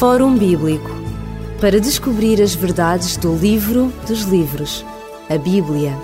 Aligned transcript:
Fórum 0.00 0.34
Bíblico 0.34 0.88
para 1.60 1.78
descobrir 1.78 2.40
as 2.40 2.54
verdades 2.54 3.18
do 3.18 3.36
livro 3.36 3.92
dos 4.08 4.22
livros, 4.22 4.82
a 5.28 5.36
Bíblia. 5.36 5.94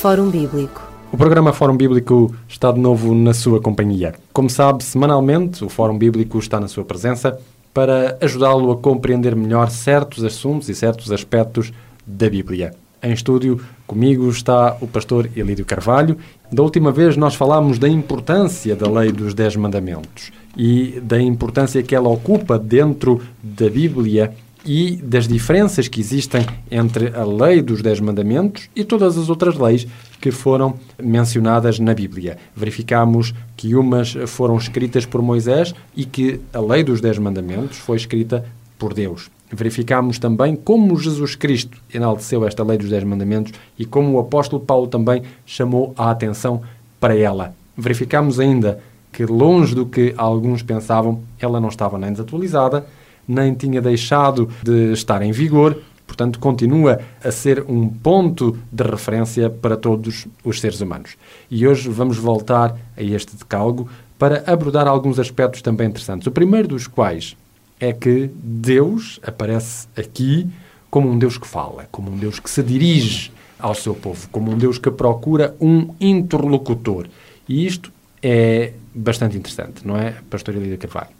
Fórum 0.00 0.30
Bíblico. 0.30 0.82
O 1.12 1.16
programa 1.18 1.52
Fórum 1.52 1.76
Bíblico 1.76 2.34
está 2.48 2.72
de 2.72 2.80
novo 2.80 3.14
na 3.14 3.34
sua 3.34 3.60
companhia. 3.60 4.14
Como 4.32 4.48
sabe, 4.48 4.82
semanalmente 4.82 5.62
o 5.62 5.68
Fórum 5.68 5.98
Bíblico 5.98 6.38
está 6.38 6.58
na 6.58 6.66
sua 6.66 6.82
presença 6.82 7.38
para 7.74 8.16
ajudá-lo 8.22 8.72
a 8.72 8.76
compreender 8.78 9.36
melhor 9.36 9.68
certos 9.68 10.24
assuntos 10.24 10.70
e 10.70 10.74
certos 10.74 11.12
aspectos 11.12 11.70
da 12.06 12.30
Bíblia. 12.30 12.72
Em 13.02 13.12
estúdio, 13.12 13.60
comigo 13.86 14.30
está 14.30 14.78
o 14.80 14.86
pastor 14.86 15.28
Elídio 15.36 15.66
Carvalho. 15.66 16.16
Da 16.50 16.62
última 16.62 16.90
vez 16.90 17.18
nós 17.18 17.34
falámos 17.34 17.78
da 17.78 17.86
importância 17.86 18.74
da 18.74 18.90
lei 18.90 19.12
dos 19.12 19.34
Dez 19.34 19.56
Mandamentos 19.56 20.32
e 20.58 21.00
da 21.00 21.22
importância 21.22 21.82
que 21.82 21.94
ela 21.94 22.08
ocupa 22.08 22.58
dentro 22.58 23.22
da 23.40 23.70
Bíblia 23.70 24.34
e 24.66 24.96
das 24.96 25.28
diferenças 25.28 25.86
que 25.86 26.00
existem 26.00 26.44
entre 26.70 27.16
a 27.16 27.24
lei 27.24 27.62
dos 27.62 27.80
Dez 27.80 28.00
Mandamentos 28.00 28.68
e 28.74 28.84
todas 28.84 29.16
as 29.16 29.30
outras 29.30 29.56
leis 29.56 29.86
que 30.20 30.32
foram 30.32 30.74
mencionadas 31.00 31.78
na 31.78 31.94
Bíblia. 31.94 32.36
Verificamos 32.54 33.32
que 33.56 33.76
umas 33.76 34.14
foram 34.26 34.56
escritas 34.56 35.06
por 35.06 35.22
Moisés 35.22 35.74
e 35.96 36.04
que 36.04 36.40
a 36.52 36.60
lei 36.60 36.82
dos 36.82 37.00
Dez 37.00 37.18
Mandamentos 37.18 37.78
foi 37.78 37.96
escrita 37.96 38.44
por 38.78 38.92
Deus. 38.92 39.30
Verificamos 39.50 40.18
também 40.18 40.54
como 40.54 40.98
Jesus 40.98 41.34
Cristo 41.34 41.78
enalteceu 41.94 42.46
esta 42.46 42.62
lei 42.62 42.76
dos 42.76 42.90
Dez 42.90 43.04
Mandamentos 43.04 43.52
e 43.78 43.86
como 43.86 44.12
o 44.12 44.20
apóstolo 44.20 44.60
Paulo 44.60 44.88
também 44.88 45.22
chamou 45.46 45.94
a 45.96 46.10
atenção 46.10 46.60
para 47.00 47.16
ela. 47.16 47.54
Verificamos 47.76 48.40
ainda 48.40 48.80
que, 49.12 49.24
longe 49.24 49.74
do 49.74 49.86
que 49.86 50.14
alguns 50.16 50.62
pensavam, 50.62 51.22
ela 51.40 51.60
não 51.60 51.68
estava 51.68 51.98
nem 51.98 52.12
desatualizada, 52.12 52.86
nem 53.26 53.54
tinha 53.54 53.80
deixado 53.80 54.48
de 54.62 54.92
estar 54.92 55.22
em 55.22 55.32
vigor, 55.32 55.78
portanto, 56.06 56.38
continua 56.38 57.00
a 57.22 57.30
ser 57.30 57.64
um 57.68 57.88
ponto 57.88 58.56
de 58.72 58.82
referência 58.82 59.50
para 59.50 59.76
todos 59.76 60.26
os 60.42 60.60
seres 60.60 60.80
humanos. 60.80 61.16
E 61.50 61.66
hoje 61.66 61.88
vamos 61.88 62.16
voltar 62.16 62.76
a 62.96 63.02
este 63.02 63.36
decálogo 63.36 63.88
para 64.18 64.42
abordar 64.50 64.88
alguns 64.88 65.18
aspectos 65.18 65.62
também 65.62 65.88
interessantes. 65.88 66.26
O 66.26 66.30
primeiro 66.30 66.68
dos 66.68 66.86
quais 66.86 67.36
é 67.78 67.92
que 67.92 68.30
Deus 68.34 69.20
aparece 69.22 69.86
aqui 69.96 70.48
como 70.90 71.08
um 71.08 71.18
Deus 71.18 71.38
que 71.38 71.46
fala, 71.46 71.86
como 71.90 72.10
um 72.10 72.16
Deus 72.16 72.40
que 72.40 72.50
se 72.50 72.62
dirige 72.62 73.30
ao 73.58 73.74
seu 73.74 73.94
povo, 73.94 74.28
como 74.30 74.50
um 74.50 74.58
Deus 74.58 74.78
que 74.78 74.90
procura 74.90 75.54
um 75.60 75.94
interlocutor. 76.00 77.06
E 77.48 77.66
isto 77.66 77.92
é 78.22 78.72
bastante 78.98 79.36
interessante, 79.36 79.86
não 79.86 79.96
é, 79.96 80.16
Pastor 80.28 80.56
Elida 80.56 80.76
Carvalho? 80.76 81.10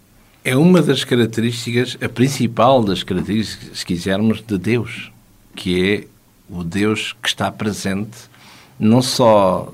É 0.44 0.56
uma 0.56 0.80
das 0.80 1.04
características, 1.04 1.96
a 2.00 2.08
principal 2.08 2.82
das 2.82 3.02
características, 3.02 3.78
se 3.78 3.84
quisermos, 3.84 4.40
de 4.40 4.56
Deus, 4.56 5.12
que 5.54 5.92
é 5.92 6.06
o 6.48 6.64
Deus 6.64 7.14
que 7.22 7.28
está 7.28 7.50
presente, 7.50 8.16
não 8.78 9.02
só 9.02 9.72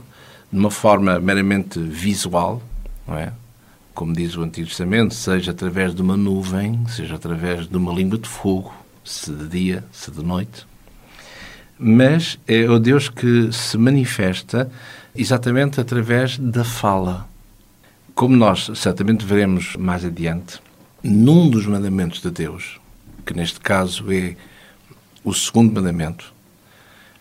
de 0.52 0.58
uma 0.58 0.70
forma 0.70 1.18
meramente 1.20 1.78
visual, 1.78 2.62
não 3.06 3.18
é? 3.18 3.32
Como 3.92 4.12
diz 4.12 4.36
o 4.36 4.42
Antigo 4.42 4.66
Testamento, 4.66 5.14
seja 5.14 5.52
através 5.52 5.94
de 5.94 6.02
uma 6.02 6.16
nuvem, 6.16 6.84
seja 6.88 7.14
através 7.14 7.68
de 7.68 7.76
uma 7.76 7.92
língua 7.92 8.18
de 8.18 8.28
fogo, 8.28 8.74
se 9.04 9.30
de 9.30 9.46
dia, 9.46 9.84
se 9.92 10.10
de 10.10 10.22
noite, 10.24 10.66
mas 11.78 12.38
é 12.46 12.68
o 12.68 12.78
Deus 12.78 13.08
que 13.08 13.52
se 13.52 13.76
manifesta 13.76 14.70
exatamente 15.14 15.80
através 15.80 16.38
da 16.38 16.64
fala. 16.64 17.28
Como 18.14 18.36
nós 18.36 18.70
certamente 18.76 19.24
veremos 19.24 19.74
mais 19.74 20.04
adiante, 20.04 20.60
num 21.02 21.50
dos 21.50 21.66
mandamentos 21.66 22.22
de 22.22 22.30
Deus, 22.30 22.78
que 23.26 23.34
neste 23.34 23.58
caso 23.58 24.12
é 24.12 24.36
o 25.24 25.34
segundo 25.34 25.74
mandamento, 25.74 26.32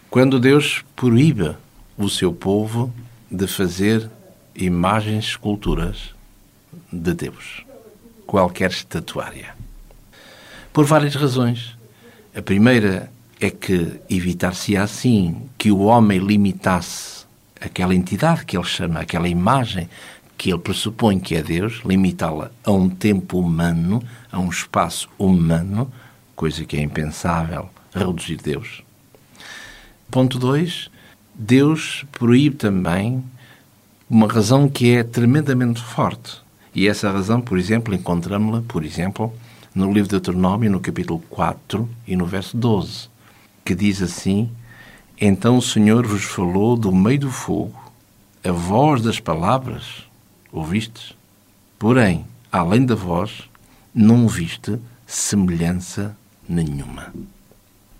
quando 0.07 0.39
Deus 0.39 0.85
proíbe 0.95 1.55
o 1.97 2.07
seu 2.07 2.31
povo 2.31 2.93
de 3.31 3.47
fazer 3.47 4.07
imagens, 4.55 5.25
esculturas 5.25 6.13
de 6.91 7.13
Deus, 7.15 7.65
qualquer 8.27 8.69
estatuária. 8.69 9.55
Por 10.71 10.85
várias 10.85 11.15
razões. 11.15 11.75
A 12.35 12.41
primeira 12.41 13.11
é 13.39 13.49
que 13.49 13.99
evitar-se 14.07 14.77
assim 14.77 15.49
que 15.57 15.71
o 15.71 15.79
homem 15.79 16.19
limitasse 16.19 17.25
aquela 17.59 17.95
entidade 17.95 18.45
que 18.45 18.55
ele 18.57 18.65
chama, 18.65 18.99
aquela 18.99 19.27
imagem 19.27 19.89
que 20.43 20.49
ele 20.49 20.59
pressupõe 20.59 21.21
que 21.21 21.37
é 21.37 21.41
Deus, 21.41 21.79
limitá-la 21.85 22.51
a 22.65 22.71
um 22.73 22.89
tempo 22.89 23.39
humano, 23.39 24.03
a 24.29 24.37
um 24.37 24.49
espaço 24.49 25.07
humano, 25.17 25.89
coisa 26.35 26.65
que 26.65 26.75
é 26.75 26.81
impensável 26.81 27.69
reduzir 27.95 28.35
Deus. 28.35 28.83
Ponto 30.11 30.37
2. 30.37 30.89
Deus 31.33 32.03
proíbe 32.11 32.57
também 32.57 33.23
uma 34.09 34.27
razão 34.27 34.67
que 34.67 34.91
é 34.91 35.01
tremendamente 35.01 35.81
forte. 35.81 36.41
E 36.75 36.89
essa 36.89 37.09
razão, 37.09 37.39
por 37.39 37.57
exemplo, 37.57 37.95
encontramos-la, 37.95 38.63
por 38.67 38.83
exemplo, 38.83 39.33
no 39.73 39.85
livro 39.93 40.09
de 40.09 40.19
Deuteronômio, 40.19 40.69
no 40.69 40.81
capítulo 40.81 41.23
4 41.29 41.89
e 42.05 42.17
no 42.17 42.25
verso 42.25 42.57
12, 42.57 43.07
que 43.63 43.73
diz 43.73 44.01
assim: 44.01 44.51
Então 45.17 45.55
o 45.55 45.61
Senhor 45.61 46.05
vos 46.05 46.25
falou 46.25 46.75
do 46.75 46.91
meio 46.91 47.21
do 47.21 47.31
fogo, 47.31 47.81
a 48.43 48.51
voz 48.51 49.01
das 49.01 49.21
palavras 49.21 50.11
ouvistes? 50.53 51.13
Porém, 51.77 52.25
além 52.51 52.85
da 52.85 52.95
voz, 52.95 53.49
não 53.93 54.27
viste 54.27 54.79
semelhança 55.05 56.15
nenhuma. 56.47 57.13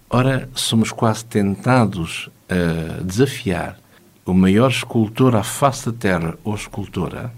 Ora, 0.09 0.47
somos 0.53 0.91
quase 0.91 1.25
tentados 1.25 2.29
a 2.47 3.01
desafiar 3.01 3.77
o 4.25 4.33
maior 4.33 4.69
escultor 4.69 5.35
à 5.35 5.43
face 5.43 5.87
da 5.87 5.91
terra 5.91 6.37
ou 6.43 6.55
escultora 6.55 7.33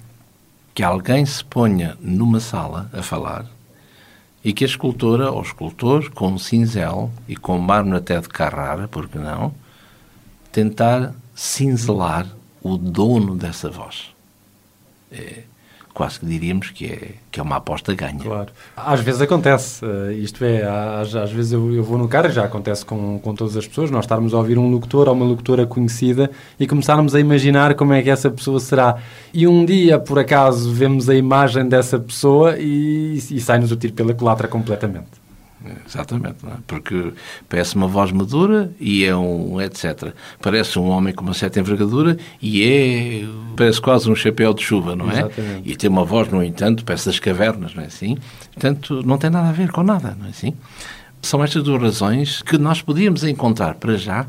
que 0.74 0.84
alguém 0.84 1.26
se 1.26 1.44
ponha 1.44 1.98
numa 2.02 2.40
sala 2.40 2.90
a 2.94 3.02
falar 3.02 3.46
e 4.46 4.54
que 4.54 4.64
a 4.64 4.68
escultora 4.68 5.32
ou 5.32 5.42
escultor, 5.42 6.12
com 6.12 6.28
um 6.28 6.38
cinzel 6.38 7.12
e 7.28 7.36
com 7.36 7.58
mármore 7.58 7.98
até 7.98 8.22
de 8.22 8.30
Carrara, 8.30 8.88
porque 8.88 9.18
não, 9.18 9.52
tentar 10.52 11.16
cinzelar 11.34 12.28
o 12.62 12.78
dono 12.78 13.36
dessa 13.36 13.72
voz. 13.72 14.15
É, 15.12 15.44
quase 15.96 16.20
que 16.20 16.26
diríamos 16.26 16.72
que 16.72 16.86
é, 16.86 17.12
que 17.32 17.40
é 17.40 17.44
uma 17.44 17.56
aposta 17.56 17.96
ganha. 17.96 18.20
Claro. 18.20 18.50
Às 18.76 19.00
vezes 19.00 19.22
acontece, 19.22 19.84
uh, 19.84 20.12
isto 20.12 20.44
é, 20.44 20.62
às, 20.64 21.16
às 21.16 21.32
vezes 21.32 21.54
eu, 21.54 21.74
eu, 21.74 21.84
vou 21.84 21.98
no 21.98 22.08
carro, 22.08 22.30
já 22.30 22.44
acontece 22.44 22.86
com, 22.86 23.18
com 23.18 23.34
todas 23.34 23.56
as 23.56 23.66
pessoas, 23.66 23.90
nós 23.90 24.04
estarmos 24.04 24.34
a 24.34 24.38
ouvir 24.38 24.60
um 24.60 24.70
locutor 24.70 25.08
ou 25.08 25.16
uma 25.16 25.26
locutora 25.26 25.66
conhecida 25.66 26.30
e 26.60 26.68
começarmos 26.68 27.16
a 27.16 27.20
imaginar 27.20 27.74
como 27.76 27.94
é 27.94 28.04
que 28.04 28.10
essa 28.10 28.30
pessoa 28.30 28.60
será. 28.60 28.98
E 29.34 29.48
um 29.48 29.64
dia, 29.66 29.98
por 29.98 30.20
acaso, 30.20 30.72
vemos 30.72 31.10
a 31.10 31.16
imagem 31.16 31.68
dessa 31.68 31.98
pessoa 31.98 32.58
e, 32.60 33.16
e 33.16 33.40
sai-nos 33.40 33.72
o 33.72 33.78
tiro 33.78 33.94
pela 33.94 34.14
culatra 34.14 34.50
completamente. 34.50 35.25
Exatamente, 35.86 36.46
é? 36.46 36.54
porque 36.68 37.14
parece 37.50 37.76
uma 37.76 37.88
voz 37.88 38.12
madura 38.12 38.72
e 38.80 39.06
é 39.06 39.16
um 39.16 39.60
etc. 39.62 40.14
Parece 40.42 40.78
um 40.78 40.88
homem 40.90 41.14
com 41.14 41.24
uma 41.24 41.34
certa 41.34 41.60
envergadura 41.60 42.18
e 42.42 42.64
é 42.64 43.26
parece 43.56 43.82
quase 43.82 44.10
um 44.10 44.16
chapéu 44.16 44.54
de 44.54 44.64
chuva, 44.64 44.96
não 44.96 45.10
é? 45.10 45.20
Exatamente. 45.20 45.70
E 45.70 45.76
tem 45.76 45.90
uma 45.90 46.06
voz, 46.06 46.30
no 46.30 46.44
entanto, 46.44 46.84
parece 46.86 47.08
das 47.08 47.20
cavernas, 47.20 47.74
não 47.74 47.84
é 47.84 47.88
assim? 47.88 48.18
Portanto, 48.54 49.02
não 49.06 49.18
tem 49.18 49.30
nada 49.30 49.50
a 49.50 49.52
ver 49.52 49.72
com 49.72 49.84
nada, 49.84 50.16
não 50.20 50.28
é 50.28 50.30
assim? 50.30 50.54
São 51.22 51.44
estas 51.44 51.64
duas 51.64 51.82
razões 51.82 52.42
que 52.42 52.58
nós 52.58 52.82
podíamos 52.82 53.24
encontrar 53.24 53.76
para 53.76 53.98
já 53.98 54.28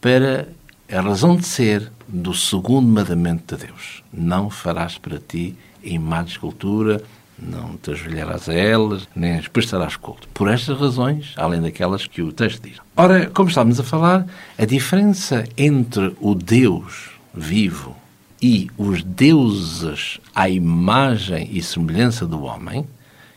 para 0.00 0.48
a 0.90 1.00
razão 1.00 1.36
de 1.36 1.46
ser 1.46 1.92
do 2.08 2.34
segundo 2.34 2.88
mandamento 2.88 3.54
de 3.54 3.66
Deus. 3.66 4.02
Não 4.12 4.50
farás 4.50 4.98
para 4.98 5.18
ti 5.18 5.56
imagem 5.82 6.26
de 6.26 6.32
escultura, 6.32 7.02
não 7.40 7.76
te 7.76 7.90
ajoelharás 7.90 8.48
a 8.48 8.54
elas, 8.54 9.08
nem 9.14 9.38
as 9.38 9.48
prestarás 9.48 9.96
culto. 9.96 10.28
Por 10.34 10.48
estas 10.48 10.78
razões, 10.78 11.32
além 11.36 11.60
daquelas 11.60 12.06
que 12.06 12.22
o 12.22 12.32
texto 12.32 12.62
diz. 12.62 12.78
Ora, 12.96 13.26
como 13.30 13.48
estávamos 13.48 13.80
a 13.80 13.84
falar, 13.84 14.26
a 14.58 14.64
diferença 14.64 15.44
entre 15.56 16.14
o 16.20 16.34
Deus 16.34 17.10
vivo 17.32 17.96
e 18.42 18.70
os 18.76 19.02
deuses 19.02 20.18
à 20.34 20.48
imagem 20.48 21.48
e 21.52 21.62
semelhança 21.62 22.26
do 22.26 22.42
homem, 22.42 22.86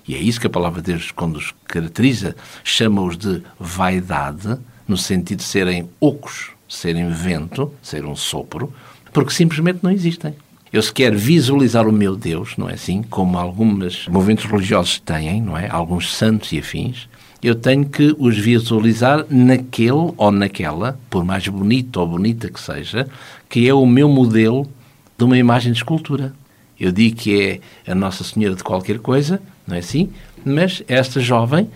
e 0.07 0.15
é 0.15 0.17
isso 0.17 0.39
que 0.39 0.47
a 0.47 0.49
palavra 0.49 0.81
de 0.81 0.91
Deus, 0.91 1.11
quando 1.11 1.37
os 1.37 1.53
caracteriza, 1.65 2.35
chama-os 2.63 3.17
de 3.17 3.41
vaidade, 3.59 4.57
no 4.87 4.97
sentido 4.97 5.39
de 5.39 5.45
serem 5.45 5.89
ocos, 5.99 6.51
serem 6.67 7.09
vento, 7.09 7.73
ser 7.81 8.05
um 8.05 8.15
sopro, 8.15 8.73
porque 9.13 9.31
simplesmente 9.31 9.79
não 9.81 9.91
existem. 9.91 10.35
Eu 10.73 10.81
se 10.81 10.91
quero 10.91 11.15
visualizar 11.15 11.87
o 11.87 11.91
meu 11.91 12.15
Deus, 12.15 12.57
não 12.57 12.67
é 12.67 12.73
assim? 12.73 13.03
Como 13.03 13.37
alguns 13.37 14.07
movimentos 14.07 14.45
religiosos 14.45 14.99
têm, 14.99 15.39
não 15.39 15.55
é? 15.55 15.69
Alguns 15.69 16.15
santos 16.15 16.51
e 16.51 16.57
afins. 16.57 17.07
Eu 17.43 17.53
tenho 17.53 17.85
que 17.85 18.15
os 18.17 18.35
visualizar 18.35 19.23
naquele 19.29 20.11
ou 20.17 20.31
naquela, 20.31 20.97
por 21.11 21.23
mais 21.23 21.47
bonito 21.47 21.97
ou 21.97 22.07
bonita 22.07 22.49
que 22.49 22.59
seja, 22.59 23.07
que 23.47 23.69
é 23.69 23.73
o 23.73 23.85
meu 23.85 24.09
modelo 24.09 24.67
de 25.15 25.23
uma 25.23 25.37
imagem 25.37 25.71
de 25.71 25.77
escultura. 25.77 26.33
Eu 26.79 26.91
digo 26.91 27.17
que 27.17 27.61
é 27.85 27.91
a 27.91 27.93
Nossa 27.93 28.23
Senhora 28.23 28.55
de 28.55 28.63
qualquer 28.63 28.97
coisa, 28.97 29.39
não 29.67 29.75
é 29.75 29.79
assim? 29.79 30.09
Mas 30.43 30.81
esta 30.87 31.19
jovem, 31.19 31.69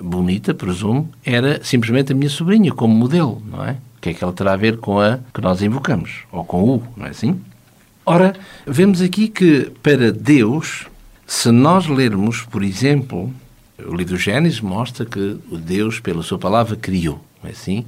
bonita, 0.00 0.54
presumo, 0.54 1.10
era 1.24 1.58
simplesmente 1.64 2.12
a 2.12 2.14
minha 2.14 2.30
sobrinha, 2.30 2.70
como 2.72 2.94
modelo, 2.94 3.42
não 3.50 3.64
é? 3.64 3.72
O 3.98 4.00
que 4.00 4.10
é 4.10 4.14
que 4.14 4.22
ela 4.22 4.32
terá 4.32 4.52
a 4.52 4.56
ver 4.56 4.76
com 4.76 5.00
a 5.00 5.18
que 5.34 5.40
nós 5.40 5.60
invocamos? 5.60 6.20
Ou 6.30 6.44
com 6.44 6.62
o, 6.62 6.82
não 6.96 7.06
é 7.06 7.08
assim? 7.08 7.40
Ora, 8.06 8.34
vemos 8.66 9.00
aqui 9.00 9.28
que 9.28 9.72
para 9.82 10.12
Deus, 10.12 10.86
se 11.26 11.50
nós 11.50 11.86
lermos, 11.86 12.42
por 12.42 12.62
exemplo, 12.62 13.32
o 13.78 13.94
livro 13.94 14.14
do 14.14 14.20
Gênesis 14.20 14.60
mostra 14.60 15.06
que 15.06 15.38
o 15.50 15.56
Deus, 15.56 16.00
pela 16.00 16.22
sua 16.22 16.38
palavra, 16.38 16.76
criou, 16.76 17.24
não 17.42 17.48
é 17.48 17.52
assim? 17.52 17.86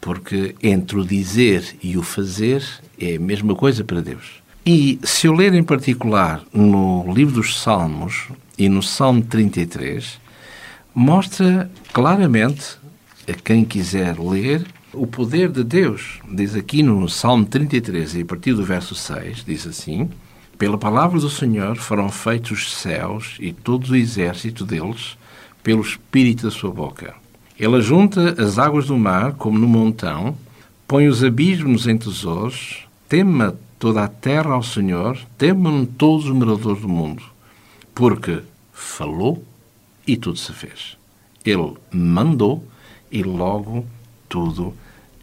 Porque 0.00 0.54
entre 0.62 0.98
o 0.98 1.04
dizer 1.04 1.76
e 1.82 1.98
o 1.98 2.02
fazer 2.04 2.62
é 2.96 3.16
a 3.16 3.20
mesma 3.20 3.56
coisa 3.56 3.82
para 3.82 4.00
Deus. 4.00 4.40
E 4.64 5.00
se 5.02 5.26
eu 5.26 5.32
ler 5.32 5.52
em 5.52 5.64
particular 5.64 6.42
no 6.52 7.12
livro 7.12 7.34
dos 7.34 7.60
Salmos 7.60 8.28
e 8.56 8.68
no 8.68 8.84
Salmo 8.84 9.22
33, 9.22 10.20
mostra 10.94 11.68
claramente 11.92 12.78
a 13.28 13.32
quem 13.32 13.64
quiser 13.64 14.16
ler 14.16 14.64
o 14.96 15.06
poder 15.06 15.50
de 15.50 15.62
Deus. 15.62 16.20
Diz 16.28 16.54
aqui 16.54 16.82
no 16.82 17.08
Salmo 17.08 17.44
33, 17.44 18.16
e 18.16 18.22
a 18.22 18.24
partir 18.24 18.54
do 18.54 18.64
verso 18.64 18.94
6, 18.94 19.44
diz 19.44 19.66
assim: 19.66 20.08
Pela 20.58 20.78
palavra 20.78 21.20
do 21.20 21.30
Senhor 21.30 21.76
foram 21.76 22.08
feitos 22.08 22.52
os 22.52 22.74
céus 22.76 23.36
e 23.38 23.52
todo 23.52 23.90
o 23.90 23.96
exército 23.96 24.64
deles, 24.64 25.16
pelo 25.62 25.82
espírito 25.82 26.44
da 26.44 26.50
sua 26.50 26.70
boca. 26.70 27.14
Ele 27.58 27.80
junta 27.80 28.34
as 28.42 28.58
águas 28.58 28.86
do 28.86 28.96
mar 28.96 29.34
como 29.34 29.58
no 29.58 29.68
montão, 29.68 30.36
põe 30.86 31.08
os 31.08 31.22
abismos 31.22 31.86
em 31.86 31.96
tesouros, 31.96 32.86
tema 33.08 33.56
toda 33.78 34.04
a 34.04 34.08
terra 34.08 34.52
ao 34.52 34.62
Senhor, 34.62 35.18
temam 35.36 35.84
todos 35.84 36.26
os 36.26 36.32
moradores 36.32 36.82
do 36.82 36.88
mundo, 36.88 37.22
porque 37.94 38.40
falou 38.72 39.44
e 40.06 40.16
tudo 40.16 40.38
se 40.38 40.52
fez. 40.52 40.96
Ele 41.44 41.74
mandou 41.92 42.66
e 43.10 43.22
logo 43.22 43.86
tudo 44.28 44.74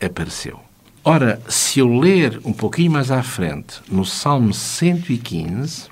apareceu. 0.06 0.60
Ora, 1.04 1.42
se 1.50 1.80
eu 1.80 2.00
ler 2.00 2.40
um 2.46 2.54
pouquinho 2.54 2.92
mais 2.92 3.12
à 3.12 3.22
frente, 3.22 3.82
no 3.92 4.06
Salmo 4.06 4.54
115, 4.54 5.88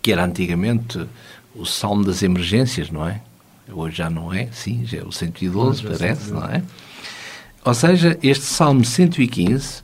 que 0.00 0.12
era 0.12 0.24
antigamente 0.24 1.06
o 1.54 1.66
Salmo 1.66 2.04
das 2.04 2.22
Emergências, 2.22 2.90
não 2.90 3.06
é? 3.06 3.20
Hoje 3.70 3.96
já 3.96 4.08
não 4.08 4.32
é, 4.32 4.48
sim, 4.52 4.84
já 4.86 4.98
é 4.98 5.02
o 5.02 5.12
112, 5.12 5.82
parece, 5.82 6.30
não 6.30 6.44
é? 6.44 6.62
Ou 7.64 7.74
seja, 7.74 8.18
este 8.22 8.44
Salmo 8.44 8.84
115 8.84 9.82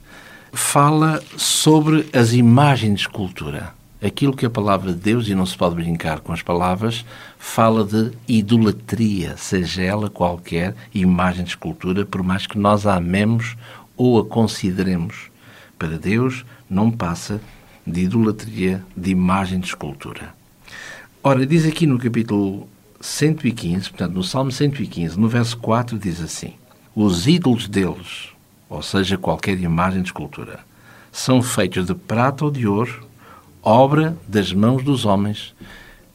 fala 0.51 1.21
sobre 1.37 2.07
as 2.13 2.33
imagens 2.33 2.95
de 2.95 3.01
escultura. 3.01 3.73
Aquilo 4.05 4.35
que 4.35 4.45
a 4.45 4.49
palavra 4.51 4.93
de 4.93 4.99
Deus, 4.99 5.27
e 5.27 5.33
não 5.33 5.47
se 5.47 5.57
pode 5.57 5.73
brincar 5.73 6.19
com 6.19 6.31
as 6.31 6.43
palavras, 6.43 7.03
fala 7.39 7.83
de 7.83 8.11
idolatria, 8.27 9.35
seja 9.35 9.81
ela 9.81 10.11
qualquer 10.11 10.75
imagem 10.93 11.43
de 11.43 11.49
escultura, 11.49 12.05
por 12.05 12.21
mais 12.21 12.45
que 12.45 12.55
nós 12.55 12.85
a 12.85 12.97
amemos 12.97 13.57
ou 13.97 14.19
a 14.19 14.23
consideremos. 14.23 15.31
Para 15.79 15.97
Deus, 15.97 16.45
não 16.69 16.91
passa 16.91 17.41
de 17.85 18.01
idolatria, 18.01 18.85
de 18.95 19.09
imagem 19.09 19.59
de 19.59 19.69
escultura. 19.69 20.35
Ora, 21.23 21.43
diz 21.43 21.65
aqui 21.65 21.87
no 21.87 21.97
capítulo 21.97 22.69
115, 23.01 23.89
portanto, 23.89 24.13
no 24.13 24.23
Salmo 24.23 24.51
115, 24.51 25.19
no 25.19 25.27
verso 25.27 25.57
4, 25.57 25.97
diz 25.97 26.21
assim: 26.21 26.53
Os 26.95 27.25
ídolos 27.25 27.67
deles, 27.67 28.29
ou 28.69 28.83
seja, 28.83 29.17
qualquer 29.17 29.59
imagem 29.59 30.03
de 30.03 30.09
escultura, 30.09 30.59
são 31.11 31.41
feitos 31.41 31.87
de 31.87 31.95
prata 31.95 32.45
ou 32.45 32.51
de 32.51 32.67
ouro, 32.67 33.04
obra 33.65 34.15
das 34.27 34.53
mãos 34.53 34.83
dos 34.83 35.05
homens, 35.05 35.53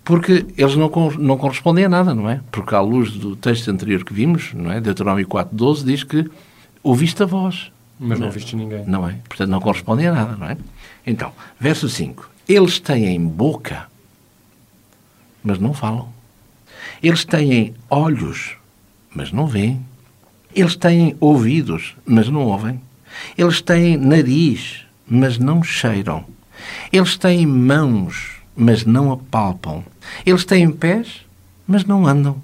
porque 0.04 0.46
eles 0.56 0.76
não, 0.76 0.88
não 1.18 1.36
correspondem 1.36 1.84
a 1.84 1.88
nada, 1.88 2.14
não 2.14 2.30
é? 2.30 2.40
Porque 2.50 2.74
à 2.74 2.80
luz 2.80 3.12
do 3.12 3.36
texto 3.36 3.68
anterior 3.70 4.04
que 4.04 4.14
vimos, 4.14 4.54
não 4.54 4.70
é? 4.70 4.80
Deuteronômio 4.80 5.26
4.12 5.26 5.84
diz 5.84 6.04
que 6.04 6.30
ouviste 6.82 7.22
a 7.22 7.26
voz. 7.26 7.70
Mas 7.98 8.18
não, 8.18 8.20
não 8.20 8.26
ouviste 8.28 8.56
ninguém. 8.56 8.84
Não 8.86 9.06
é? 9.08 9.18
Portanto, 9.28 9.50
não 9.50 9.60
correspondem 9.60 10.06
a 10.06 10.12
nada, 10.12 10.36
não 10.36 10.46
é? 10.46 10.56
Então, 11.06 11.32
verso 11.58 11.88
5. 11.88 12.30
Eles 12.48 12.80
têm 12.80 13.20
boca, 13.26 13.86
mas 15.44 15.58
não 15.58 15.74
falam. 15.74 16.08
Eles 17.02 17.24
têm 17.24 17.74
olhos, 17.88 18.56
mas 19.14 19.32
não 19.32 19.46
veem. 19.46 19.84
Eles 20.54 20.76
têm 20.76 21.16
ouvidos, 21.20 21.94
mas 22.06 22.28
não 22.28 22.46
ouvem. 22.46 22.80
Eles 23.36 23.60
têm 23.60 23.96
nariz, 23.96 24.84
mas 25.06 25.38
não 25.38 25.62
cheiram. 25.62 26.24
Eles 26.92 27.16
têm 27.16 27.46
mãos, 27.46 28.36
mas 28.56 28.84
não 28.84 29.12
apalpam. 29.12 29.84
Eles 30.24 30.44
têm 30.44 30.70
pés, 30.70 31.22
mas 31.66 31.84
não 31.84 32.06
andam. 32.06 32.36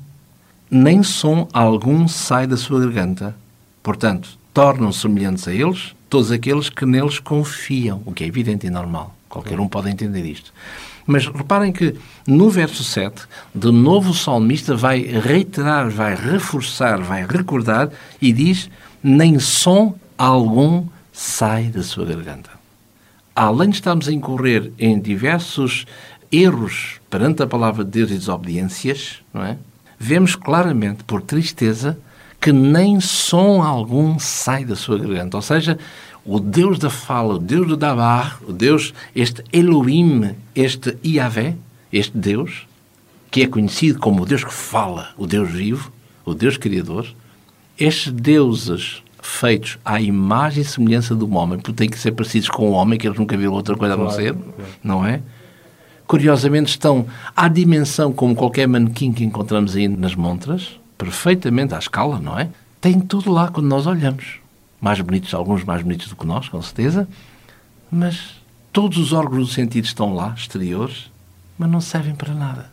Nem 0.70 1.02
som 1.02 1.48
algum 1.52 2.08
sai 2.08 2.46
da 2.46 2.56
sua 2.56 2.80
garganta. 2.80 3.34
Portanto, 3.82 4.38
tornam 4.52 4.90
semelhantes 4.90 5.46
a 5.46 5.52
eles 5.52 5.94
todos 6.08 6.30
aqueles 6.30 6.68
que 6.68 6.86
neles 6.86 7.18
confiam, 7.18 8.02
o 8.06 8.12
que 8.12 8.24
é 8.24 8.26
evidente 8.26 8.66
e 8.66 8.70
normal. 8.70 9.14
Qualquer 9.28 9.60
um 9.60 9.68
pode 9.68 9.90
entender 9.90 10.24
isto. 10.24 10.52
Mas 11.06 11.26
reparem 11.26 11.72
que 11.72 11.94
no 12.26 12.50
verso 12.50 12.82
7, 12.82 13.22
de 13.54 13.70
novo 13.70 14.10
o 14.10 14.14
salmista 14.14 14.74
vai 14.74 15.02
reiterar, 15.02 15.88
vai 15.90 16.14
reforçar, 16.14 17.00
vai 17.00 17.24
recordar 17.24 17.90
e 18.20 18.32
diz: 18.32 18.68
Nem 19.02 19.38
som 19.38 19.94
algum 20.18 20.86
sai 21.12 21.64
da 21.64 21.82
sua 21.82 22.06
garganta. 22.06 22.55
Além 23.36 23.68
de 23.68 23.76
estarmos 23.76 24.08
a 24.08 24.12
incorrer 24.12 24.72
em 24.78 24.98
diversos 24.98 25.84
erros 26.32 27.02
perante 27.10 27.42
a 27.42 27.46
palavra 27.46 27.84
de 27.84 27.90
Deus 27.90 28.10
e 28.10 28.14
desobediências, 28.14 29.18
não 29.32 29.44
é? 29.44 29.58
Vemos 29.98 30.34
claramente, 30.34 31.04
por 31.04 31.20
tristeza, 31.20 31.98
que 32.40 32.50
nem 32.50 32.98
som 32.98 33.62
algum 33.62 34.18
sai 34.18 34.64
da 34.64 34.74
sua 34.74 34.96
garganta. 34.96 35.36
Ou 35.36 35.42
seja, 35.42 35.78
o 36.24 36.40
Deus 36.40 36.78
da 36.78 36.88
fala, 36.88 37.34
o 37.34 37.38
Deus 37.38 37.68
do 37.68 37.76
Dabar, 37.76 38.40
o 38.46 38.54
Deus, 38.54 38.94
este 39.14 39.44
Elohim, 39.52 40.34
este 40.54 40.96
Iavé, 41.04 41.56
este 41.92 42.16
Deus, 42.16 42.66
que 43.30 43.42
é 43.42 43.46
conhecido 43.46 43.98
como 43.98 44.22
o 44.22 44.26
Deus 44.26 44.44
que 44.44 44.52
fala, 44.52 45.10
o 45.18 45.26
Deus 45.26 45.50
vivo, 45.50 45.92
o 46.24 46.32
Deus 46.32 46.56
criador, 46.56 47.06
estes 47.78 48.10
deuses 48.10 49.02
feitos 49.26 49.78
à 49.84 50.00
imagem 50.00 50.62
e 50.62 50.64
semelhança 50.64 51.14
do 51.14 51.30
homem, 51.34 51.58
porque 51.58 51.72
têm 51.72 51.88
que 51.88 51.98
ser 51.98 52.12
parecidos 52.12 52.48
com 52.48 52.70
o 52.70 52.72
homem, 52.72 52.98
que 52.98 53.06
eles 53.06 53.18
nunca 53.18 53.36
viram 53.36 53.52
outra 53.52 53.76
coisa 53.76 53.94
claro, 53.94 54.08
a 54.08 54.12
não 54.12 54.18
ser, 54.18 54.34
não 54.82 55.04
é? 55.04 55.20
Curiosamente 56.06 56.70
estão 56.70 57.06
à 57.34 57.48
dimensão 57.48 58.12
como 58.12 58.34
qualquer 58.34 58.68
manequim 58.68 59.12
que 59.12 59.24
encontramos 59.24 59.74
aí 59.74 59.88
nas 59.88 60.14
montras, 60.14 60.78
perfeitamente 60.96 61.74
à 61.74 61.78
escala, 61.78 62.18
não 62.20 62.38
é? 62.38 62.48
Tem 62.80 63.00
tudo 63.00 63.32
lá 63.32 63.48
quando 63.48 63.66
nós 63.66 63.86
olhamos 63.86 64.38
mais 64.80 65.00
bonitos, 65.00 65.34
alguns 65.34 65.64
mais 65.64 65.82
bonitos 65.82 66.08
do 66.08 66.16
que 66.16 66.26
nós, 66.26 66.48
com 66.48 66.62
certeza, 66.62 67.08
mas 67.90 68.36
todos 68.72 68.98
os 68.98 69.12
órgãos 69.12 69.48
do 69.48 69.52
sentido 69.52 69.84
estão 69.84 70.14
lá, 70.14 70.34
exteriores, 70.36 71.10
mas 71.58 71.68
não 71.68 71.80
servem 71.80 72.14
para 72.14 72.32
nada. 72.32 72.70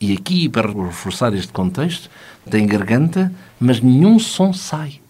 E 0.00 0.12
aqui, 0.12 0.48
para 0.48 0.68
reforçar 0.68 1.32
este 1.32 1.52
contexto, 1.52 2.10
tem 2.50 2.66
garganta, 2.66 3.32
mas 3.58 3.80
nenhum 3.80 4.18
som 4.18 4.52
sai. 4.52 5.00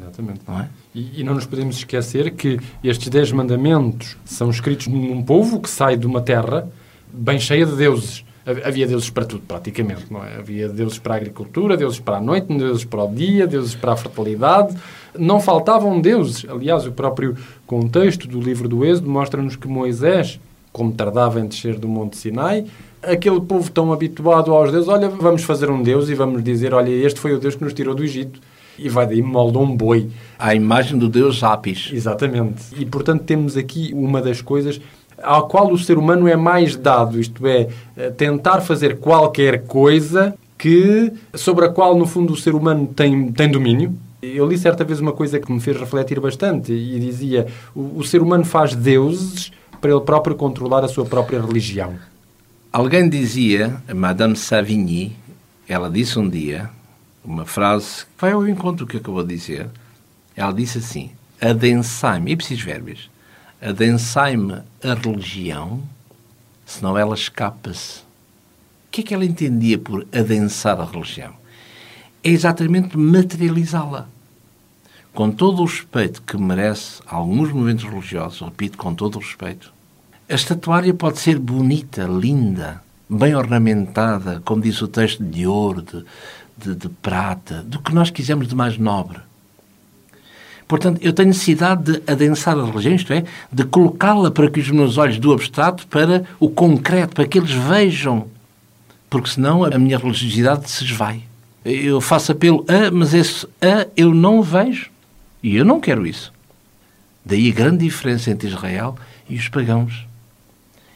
Exatamente. 0.00 0.40
Não 0.46 0.60
é? 0.60 0.68
E, 0.94 1.20
e, 1.20 1.24
não 1.24 1.34
nos 1.34 1.46
podemos 1.46 1.76
esquecer 1.76 2.32
que 2.32 2.58
estes 2.82 3.08
dez 3.08 3.32
mandamentos 3.32 4.16
são 4.24 4.50
escritos 4.50 4.86
num 4.86 5.22
povo 5.22 5.60
que 5.60 5.68
sai 5.68 5.96
de 5.96 6.06
uma 6.06 6.20
terra 6.20 6.68
bem 7.12 7.38
cheia 7.38 7.66
de 7.66 7.76
deuses. 7.76 8.24
Havia 8.44 8.88
deuses 8.88 9.08
para 9.08 9.24
tudo, 9.24 9.44
praticamente. 9.46 10.06
Não 10.10 10.24
é? 10.24 10.36
Havia 10.36 10.68
deuses 10.68 10.98
para 10.98 11.14
a 11.14 11.16
agricultura, 11.16 11.76
deuses 11.76 12.00
para 12.00 12.16
a 12.16 12.20
noite, 12.20 12.48
deuses 12.48 12.84
para 12.84 13.04
o 13.04 13.14
dia, 13.14 13.46
deuses 13.46 13.74
para 13.74 13.92
a 13.92 13.96
fertilidade. 13.96 14.76
Não 15.16 15.40
faltavam 15.40 16.00
deuses. 16.00 16.44
Aliás, 16.48 16.84
o 16.84 16.90
próprio 16.90 17.36
contexto 17.66 18.26
do 18.26 18.40
livro 18.40 18.68
do 18.68 18.84
Êxodo 18.84 19.08
mostra-nos 19.08 19.54
que 19.54 19.68
Moisés, 19.68 20.40
como 20.72 20.92
tardava 20.92 21.38
em 21.38 21.46
descer 21.46 21.78
do 21.78 21.86
Monte 21.86 22.16
Sinai, 22.16 22.66
aquele 23.00 23.40
povo 23.40 23.70
tão 23.70 23.92
habituado 23.92 24.52
aos 24.52 24.72
deuses, 24.72 24.88
olha, 24.88 25.08
vamos 25.08 25.44
fazer 25.44 25.70
um 25.70 25.80
deus 25.80 26.08
e 26.08 26.14
vamos 26.14 26.42
dizer, 26.42 26.74
olha, 26.74 26.90
este 26.90 27.20
foi 27.20 27.34
o 27.34 27.38
Deus 27.38 27.54
que 27.54 27.62
nos 27.62 27.72
tirou 27.72 27.94
do 27.94 28.02
Egito. 28.02 28.40
E 28.82 28.88
vai 28.88 29.06
daí 29.06 29.22
molda 29.22 29.58
um 29.58 29.76
boi. 29.76 30.10
À 30.38 30.54
imagem 30.54 30.98
do 30.98 31.08
Deus 31.08 31.42
Apis. 31.42 31.90
Exatamente. 31.92 32.62
E, 32.76 32.84
portanto, 32.84 33.22
temos 33.24 33.56
aqui 33.56 33.90
uma 33.94 34.20
das 34.20 34.40
coisas 34.40 34.80
ao 35.22 35.46
qual 35.46 35.70
o 35.70 35.78
ser 35.78 35.98
humano 35.98 36.26
é 36.26 36.36
mais 36.36 36.74
dado, 36.74 37.20
isto 37.20 37.46
é, 37.46 37.68
eh, 37.96 38.10
tentar 38.10 38.60
fazer 38.60 38.98
qualquer 38.98 39.62
coisa 39.64 40.34
que, 40.58 41.12
sobre 41.34 41.66
a 41.66 41.68
qual, 41.68 41.96
no 41.96 42.06
fundo, 42.06 42.32
o 42.32 42.36
ser 42.36 42.54
humano 42.54 42.88
tem, 42.88 43.30
tem 43.32 43.50
domínio. 43.50 43.94
Eu 44.22 44.46
li 44.46 44.56
certa 44.56 44.84
vez 44.84 45.00
uma 45.00 45.12
coisa 45.12 45.40
que 45.40 45.50
me 45.50 45.60
fez 45.60 45.76
refletir 45.76 46.20
bastante 46.20 46.72
e 46.72 46.98
dizia: 47.00 47.46
o, 47.74 47.98
o 47.98 48.04
ser 48.04 48.22
humano 48.22 48.44
faz 48.44 48.74
deuses 48.74 49.50
para 49.80 49.90
ele 49.90 50.00
próprio 50.00 50.36
controlar 50.36 50.84
a 50.84 50.88
sua 50.88 51.04
própria 51.04 51.40
religião. 51.40 51.94
Alguém 52.72 53.08
dizia, 53.08 53.82
Madame 53.94 54.36
Savigny, 54.36 55.12
ela 55.68 55.90
disse 55.90 56.18
um 56.18 56.28
dia, 56.28 56.70
uma 57.24 57.44
frase 57.44 58.04
que 58.04 58.20
vai 58.20 58.32
ao 58.32 58.46
encontro 58.48 58.84
do 58.84 58.90
que 58.90 58.96
acabou 58.96 59.22
de 59.22 59.34
dizer. 59.34 59.68
Ela 60.36 60.52
disse 60.52 60.78
assim: 60.78 61.10
adensai-me, 61.40 62.32
ipsis 62.32 62.60
verbis, 62.60 63.10
adensai-me 63.60 64.62
a 64.82 64.94
religião, 64.94 65.82
senão 66.64 66.96
ela 66.96 67.14
escapa-se. 67.14 68.00
que 68.90 69.00
é 69.00 69.04
que 69.04 69.14
ela 69.14 69.24
entendia 69.24 69.78
por 69.78 70.06
adensar 70.12 70.80
a 70.80 70.84
religião? 70.84 71.32
É 72.22 72.30
exatamente 72.30 72.96
materializá-la. 72.96 74.08
Com 75.12 75.30
todo 75.30 75.60
o 75.60 75.66
respeito 75.66 76.22
que 76.22 76.38
merece 76.38 77.02
alguns 77.06 77.52
movimentos 77.52 77.84
religiosos, 77.84 78.40
repito, 78.40 78.78
com 78.78 78.94
todo 78.94 79.16
o 79.16 79.18
respeito, 79.18 79.72
a 80.28 80.34
estatuária 80.34 80.94
pode 80.94 81.18
ser 81.18 81.38
bonita, 81.38 82.04
linda, 82.04 82.82
bem 83.10 83.34
ornamentada, 83.34 84.40
como 84.44 84.62
diz 84.62 84.80
o 84.80 84.88
texto, 84.88 85.22
de 85.22 85.46
ouro, 85.46 85.82
de, 85.82 86.02
de, 86.56 86.74
de 86.74 86.88
prata, 86.88 87.62
do 87.62 87.80
que 87.80 87.94
nós 87.94 88.10
quisermos 88.10 88.48
de 88.48 88.54
mais 88.54 88.78
nobre. 88.78 89.18
Portanto, 90.66 91.00
eu 91.02 91.12
tenho 91.12 91.28
necessidade 91.28 91.82
de 91.82 92.02
adensar 92.10 92.58
a 92.58 92.64
religião, 92.64 92.94
isto 92.94 93.12
é, 93.12 93.24
de 93.52 93.64
colocá-la 93.64 94.30
para 94.30 94.50
que 94.50 94.60
os 94.60 94.70
meus 94.70 94.96
olhos 94.96 95.18
do 95.18 95.32
abstrato 95.32 95.86
para 95.86 96.24
o 96.40 96.48
concreto, 96.48 97.14
para 97.14 97.26
que 97.26 97.38
eles 97.38 97.52
vejam. 97.52 98.26
Porque 99.10 99.28
senão 99.28 99.64
a 99.64 99.78
minha 99.78 99.98
religiosidade 99.98 100.70
se 100.70 100.84
esvai. 100.84 101.24
Eu 101.64 102.00
faço 102.00 102.32
apelo 102.32 102.64
a, 102.66 102.90
mas 102.90 103.12
esse 103.12 103.46
a 103.60 103.86
eu 103.96 104.14
não 104.14 104.42
vejo. 104.42 104.90
E 105.42 105.56
eu 105.56 105.64
não 105.64 105.80
quero 105.80 106.06
isso. 106.06 106.32
Daí 107.24 107.50
a 107.50 107.54
grande 107.54 107.84
diferença 107.84 108.30
entre 108.30 108.48
Israel 108.48 108.96
e 109.28 109.36
os 109.36 109.48
pagãos. 109.48 110.06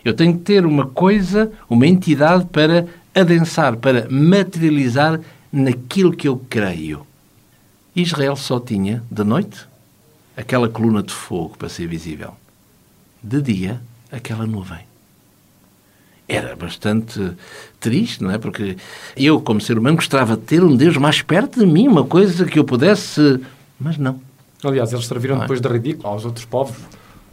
Eu 0.05 0.15
tenho 0.15 0.33
que 0.35 0.41
ter 0.41 0.65
uma 0.65 0.87
coisa, 0.87 1.53
uma 1.69 1.87
entidade 1.87 2.47
para 2.47 2.87
adensar, 3.15 3.77
para 3.77 4.07
materializar 4.09 5.21
naquilo 5.57 6.13
que 6.13 6.29
eu 6.29 6.37
creio. 6.51 7.07
Israel 7.95 8.37
só 8.37 8.61
tinha, 8.61 9.03
de 9.11 9.25
noite, 9.25 9.67
aquela 10.37 10.69
coluna 10.69 11.03
de 11.03 11.15
fogo 11.15 11.57
para 11.57 11.71
ser 11.71 11.87
visível. 11.87 12.35
De 13.23 13.41
dia, 13.41 13.81
aquela 14.13 14.47
nuvem. 14.47 14.81
Era 16.29 16.55
bastante 16.55 17.33
triste, 17.81 18.23
não 18.23 18.33
é? 18.33 18.39
Porque 18.39 18.77
eu, 19.17 19.41
como 19.41 19.61
ser 19.61 19.79
humano, 19.79 19.97
gostava 19.97 20.37
de 20.37 20.43
ter 20.43 20.63
um 20.63 20.77
Deus 20.77 20.99
mais 20.99 21.23
perto 21.23 21.61
de 21.61 21.67
mim, 21.67 21.89
uma 21.89 22.05
coisa 22.05 22.45
que 22.45 22.59
eu 22.59 22.65
pudesse. 22.65 23.41
Mas 23.81 23.97
não. 23.97 24.21
Aliás, 24.63 24.93
eles 24.93 25.07
serviram 25.07 25.37
é? 25.37 25.41
depois 25.41 25.61
de 25.61 25.69
ridículo 25.69 26.09
aos 26.09 26.25
outros 26.27 26.45
povos. 26.45 26.77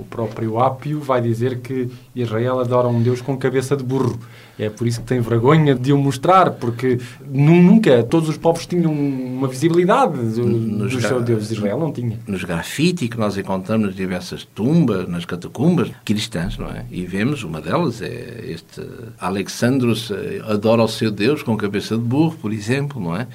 O 0.03 0.05
próprio 0.05 0.59
Ápio 0.59 0.99
vai 0.99 1.21
dizer 1.21 1.59
que 1.59 1.89
Israel 2.13 2.59
adora 2.59 2.89
um 2.89 3.01
Deus 3.01 3.21
com 3.21 3.37
cabeça 3.37 3.75
de 3.77 3.83
burro. 3.83 4.19
É 4.59 4.69
por 4.69 4.85
isso 4.85 4.99
que 4.99 5.07
tem 5.07 5.21
vergonha 5.21 5.73
de 5.73 5.93
o 5.93 5.97
mostrar, 5.97 6.51
porque 6.51 6.99
nunca 7.25 8.03
todos 8.03 8.27
os 8.27 8.37
povos 8.37 8.65
tinham 8.65 8.91
uma 8.91 9.47
visibilidade 9.47 10.17
do, 10.35 10.45
nos 10.45 10.93
do 10.93 11.01
seu 11.01 11.21
Deus. 11.21 11.49
Israel 11.49 11.79
não 11.79 11.91
tinha. 11.91 12.19
Nos 12.27 12.43
grafite 12.43 13.07
que 13.07 13.17
nós 13.17 13.37
encontramos 13.37 13.87
nas 13.87 13.95
diversas 13.95 14.43
tumbas, 14.43 15.07
nas 15.07 15.23
catacumbas 15.23 15.89
cristãs, 16.03 16.57
não 16.57 16.67
é? 16.67 16.85
E 16.91 17.05
vemos, 17.05 17.43
uma 17.43 17.61
delas 17.61 18.01
é 18.01 18.43
este 18.45 18.85
Alexandros 19.17 20.11
eh, 20.11 20.41
adora 20.45 20.83
o 20.83 20.87
seu 20.87 21.09
Deus 21.09 21.41
com 21.41 21.55
cabeça 21.55 21.95
de 21.95 22.03
burro, 22.03 22.35
por 22.41 22.51
exemplo, 22.51 23.01
não 23.01 23.15
é? 23.15 23.27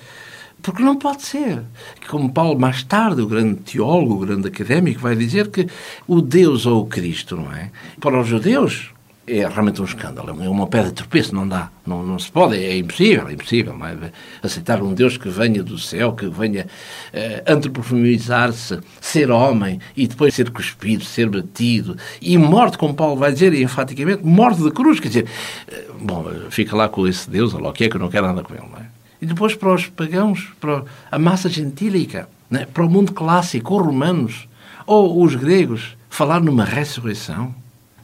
Porque 0.62 0.82
não 0.82 0.96
pode 0.96 1.22
ser. 1.22 1.62
Como 2.08 2.32
Paulo, 2.32 2.58
mais 2.58 2.82
tarde, 2.82 3.22
o 3.22 3.26
grande 3.26 3.60
teólogo, 3.60 4.14
o 4.14 4.26
grande 4.26 4.48
académico, 4.48 5.00
vai 5.00 5.14
dizer 5.14 5.50
que 5.50 5.66
o 6.06 6.20
Deus 6.20 6.66
ou 6.66 6.82
o 6.82 6.86
Cristo, 6.86 7.36
não 7.36 7.52
é? 7.52 7.70
Para 8.00 8.20
os 8.20 8.26
judeus, 8.26 8.92
é 9.28 9.46
realmente 9.46 9.80
um 9.82 9.84
escândalo, 9.84 10.30
é 10.42 10.48
uma 10.48 10.66
pedra 10.66 10.88
de 10.88 10.94
tropeço, 10.94 11.34
não 11.34 11.46
dá, 11.46 11.70
não, 11.86 12.02
não 12.02 12.18
se 12.18 12.30
pode, 12.32 12.56
é 12.56 12.76
impossível, 12.78 13.28
é 13.28 13.32
impossível 13.34 13.74
é? 13.84 14.10
aceitar 14.42 14.82
um 14.82 14.94
Deus 14.94 15.18
que 15.18 15.28
venha 15.28 15.62
do 15.62 15.78
céu, 15.78 16.14
que 16.14 16.26
venha 16.28 16.64
uh, 16.64 17.52
antropomorfizar-se, 17.52 18.80
ser 19.00 19.30
homem 19.30 19.80
e 19.96 20.06
depois 20.06 20.34
ser 20.34 20.50
cuspido, 20.50 21.04
ser 21.04 21.28
batido 21.28 21.96
e 22.22 22.38
morte, 22.38 22.78
como 22.78 22.94
Paulo 22.94 23.16
vai 23.16 23.32
dizer, 23.32 23.52
enfaticamente, 23.52 24.24
morte 24.24 24.62
de 24.62 24.70
cruz, 24.70 24.98
quer 24.98 25.08
dizer, 25.08 25.26
uh, 25.68 25.94
bom, 26.00 26.24
fica 26.48 26.74
lá 26.74 26.88
com 26.88 27.06
esse 27.06 27.28
Deus, 27.28 27.52
ou 27.52 27.66
o 27.66 27.72
que 27.72 27.84
é 27.84 27.88
que 27.88 27.96
eu 27.96 28.00
não 28.00 28.08
quero 28.08 28.26
andar 28.26 28.42
com 28.42 28.54
ele, 28.54 28.64
não 28.70 28.78
é? 28.78 28.88
E 29.20 29.26
depois 29.26 29.54
para 29.54 29.75
os 29.75 29.87
pagãos, 29.87 30.48
para 30.60 30.84
a 31.10 31.18
massa 31.18 31.48
gentílica, 31.48 32.28
né? 32.50 32.66
para 32.72 32.84
o 32.84 32.90
mundo 32.90 33.12
clássico, 33.12 33.76
os 33.76 33.87
romanos, 33.87 34.48
ou 34.87 35.22
os 35.22 35.34
gregos, 35.34 35.96
falar 36.08 36.40
numa 36.40 36.64
ressurreição. 36.64 37.54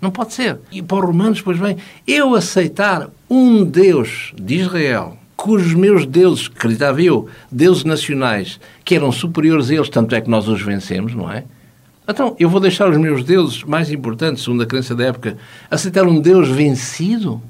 Não 0.01 0.11
pode 0.11 0.35
ser. 0.35 0.59
E 0.71 0.83
para 0.83 0.99
os 0.99 1.05
romanos, 1.05 1.41
pois 1.41 1.59
bem, 1.59 1.79
eu 2.07 2.35
aceitar 2.35 3.09
um 3.31 3.65
Deus 3.65 4.33
de 4.37 4.57
Israel, 4.57 5.17
cujos 5.37 5.73
meus 5.75 6.05
deuses, 6.05 6.51
acreditava 6.55 7.01
eu, 7.01 7.29
deuses 7.51 7.85
nacionais, 7.85 8.61
que 8.85 8.95
eram 8.95 9.11
superiores 9.11 9.71
a 9.71 9.75
eles, 9.75 9.89
tanto 9.89 10.15
é 10.15 10.21
que 10.21 10.29
nós 10.29 10.47
os 10.47 10.61
vencemos, 10.61 11.15
não 11.15 11.31
é? 11.31 11.45
Então, 12.07 12.37
eu 12.39 12.51
vou 12.51 12.61
deixar 12.61 12.91
os 12.91 12.99
meus 12.99 13.25
deuses 13.25 13.63
mais 13.63 13.91
importantes, 13.91 14.45
segundo 14.45 14.63
a 14.63 14.67
crença 14.67 14.95
da 14.95 15.05
época, 15.05 15.39
aceitar 15.71 16.07
um 16.07 16.21
Deus 16.21 16.49
vencido? 16.51 17.41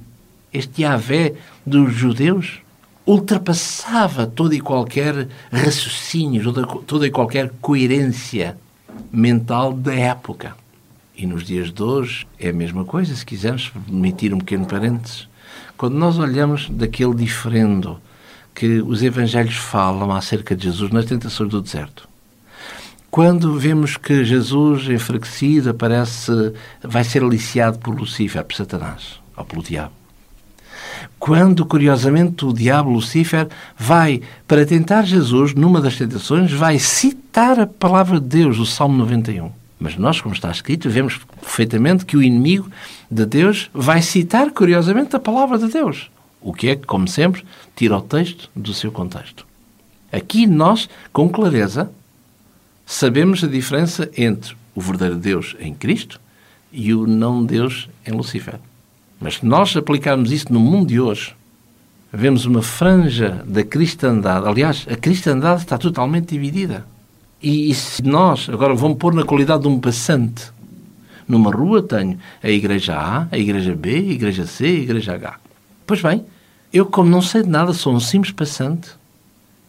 Este 0.53 0.83
Yahvé 0.83 1.35
dos 1.67 1.93
judeus? 1.93 2.61
Ultrapassava 3.07 4.27
todo 4.27 4.55
e 4.55 4.61
qualquer 4.61 5.29
raciocínio, 5.53 6.43
toda, 6.43 6.67
toda 6.67 7.07
e 7.07 7.11
qualquer 7.11 7.53
coerência 7.61 8.57
mental 9.13 9.73
da 9.73 9.95
época. 9.95 10.57
E 11.17 11.27
nos 11.27 11.45
dias 11.45 11.73
de 11.73 11.83
hoje 11.83 12.27
é 12.39 12.49
a 12.49 12.53
mesma 12.53 12.85
coisa, 12.85 13.15
se 13.15 13.25
quisermos 13.25 13.69
permitir 13.69 14.33
um 14.33 14.39
pequeno 14.39 14.67
parênteses. 14.67 15.29
Quando 15.77 15.95
nós 15.95 16.19
olhamos 16.19 16.69
daquele 16.71 17.15
diferendo 17.15 18.01
que 18.55 18.81
os 18.81 19.03
evangelhos 19.03 19.57
falam 19.57 20.11
acerca 20.13 20.57
de 20.57 20.65
Jesus 20.65 20.91
nas 20.91 21.05
tentações 21.05 21.51
do 21.51 21.61
deserto, 21.61 22.09
quando 23.11 23.57
vemos 23.57 23.97
que 23.97 24.25
Jesus, 24.25 24.89
enfraquecido, 24.89 25.71
aparece, 25.71 26.33
vai 26.83 27.05
ser 27.05 27.23
aliciado 27.23 27.79
por 27.79 27.97
Lucifer, 27.97 28.43
por 28.43 28.57
Satanás, 28.57 29.21
ou 29.37 29.45
pelo 29.45 29.63
diabo 29.63 30.04
quando, 31.19 31.65
curiosamente, 31.65 32.45
o 32.45 32.53
diabo 32.53 32.91
Lucifer 32.91 33.49
vai, 33.77 34.21
para 34.47 34.67
tentar 34.67 35.03
Jesus, 35.03 35.55
numa 35.55 35.81
das 35.81 35.97
tentações, 35.97 36.53
vai 36.53 36.79
citar 36.79 37.59
a 37.59 37.67
palavra 37.67 38.21
de 38.21 38.27
Deus, 38.27 38.59
o 38.59 38.67
Salmo 38.67 38.97
91. 38.99 39.51
Mas 39.79 39.97
nós, 39.97 40.21
como 40.21 40.35
está 40.35 40.51
escrito, 40.51 40.89
vemos 40.89 41.19
perfeitamente 41.41 42.07
que 42.07 42.17
o 42.17 42.23
inimigo 42.23 42.71
de 43.11 43.27
Deus 43.27 43.71
vai 43.73 44.01
citar, 44.03 44.51
curiosamente, 44.51 45.17
a 45.17 45.21
palavra 45.21 45.59
de 45.59 45.69
Deus. 45.69 46.11
O 46.41 46.53
que 46.53 46.69
é 46.69 46.77
que, 46.77 46.87
como 46.87 47.09
sempre, 47.09 47.45
tira 47.75 47.97
o 47.97 48.03
texto 48.03 48.51
do 48.55 48.73
seu 48.73 48.93
contexto. 48.93 49.47
Aqui 50.13 50.47
nós, 50.47 50.89
com 51.13 51.29
clareza, 51.29 51.91
sabemos 52.87 53.43
a 53.43 53.49
diferença 53.49 54.11
entre 54.17 54.55
o 54.75 54.81
verdadeiro 54.81 55.19
Deus 55.19 55.57
em 55.59 55.75
Cristo 55.75 56.21
e 56.73 56.93
o 56.93 57.07
não 57.07 57.45
Deus 57.45 57.89
em 58.07 58.13
Lucifer. 58.13 58.59
Mas 59.25 59.37
se 59.37 59.47
nós 59.47 59.75
aplicarmos 59.75 60.31
isso 60.31 60.53
no 60.53 60.61
mundo 60.61 60.89
de 60.89 61.01
hoje, 61.01 61.35
vemos 62.13 62.45
uma 62.45 62.61
franja 62.61 63.43
da 63.47 63.65
cristandade. 63.65 64.47
Aliás, 64.47 64.87
a 64.87 64.97
cristandade 64.97 65.63
está 65.63 65.79
totalmente 65.79 66.29
dividida. 66.29 66.87
E, 67.43 67.71
e 67.71 67.75
se 67.75 68.03
nós, 68.03 68.51
agora 68.51 68.75
vamos 68.75 68.99
pôr 68.99 69.15
na 69.15 69.25
qualidade 69.25 69.63
de 69.63 69.69
um 69.69 69.81
passante, 69.81 70.53
numa 71.27 71.51
rua 71.51 71.83
tenho 71.83 72.19
a 72.43 72.51
igreja 72.51 72.99
A, 72.99 73.27
a 73.33 73.39
igreja 73.39 73.75
B, 73.75 73.95
a 73.95 74.13
igreja 74.13 74.47
C, 74.47 74.67
a 74.67 74.69
igreja 74.69 75.15
H. 75.15 75.41
Pois 75.87 76.03
bem, 76.03 76.23
eu, 76.71 76.85
como 76.85 77.09
não 77.09 77.23
sei 77.23 77.43
de 77.43 77.49
nada, 77.49 77.73
sou 77.73 77.95
um 77.95 78.01
simples 78.01 78.31
passante. 78.31 78.91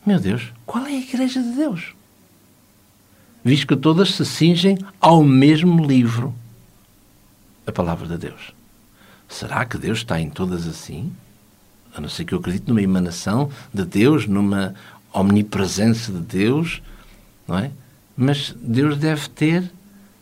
Meu 0.06 0.20
Deus, 0.20 0.52
qual 0.66 0.86
é 0.86 0.90
a 0.90 1.00
igreja 1.00 1.42
de 1.42 1.52
Deus? 1.52 1.96
Visto 3.42 3.68
que 3.68 3.78
todas 3.78 4.16
se 4.16 4.26
cingem 4.26 4.78
ao 5.00 5.24
mesmo 5.24 5.82
livro, 5.82 6.36
a 7.66 7.72
palavra 7.72 8.06
de 8.06 8.18
Deus. 8.18 8.55
Será 9.28 9.66
que 9.66 9.78
Deus 9.78 10.00
está 10.00 10.20
em 10.20 10.30
todas 10.30 10.68
assim? 10.68 11.12
A 11.96 12.02
não 12.02 12.10
ser 12.10 12.26
que 12.26 12.34
eu 12.34 12.40
acredite 12.40 12.68
numa 12.68 12.82
emanação 12.82 13.50
de 13.74 13.86
Deus, 13.86 14.28
numa 14.28 14.74
omnipresença 15.14 16.12
de 16.12 16.20
Deus, 16.20 16.82
não 17.48 17.58
é? 17.58 17.72
Mas 18.18 18.56
Deus 18.62 18.98
deve 18.98 19.30
ter 19.30 19.72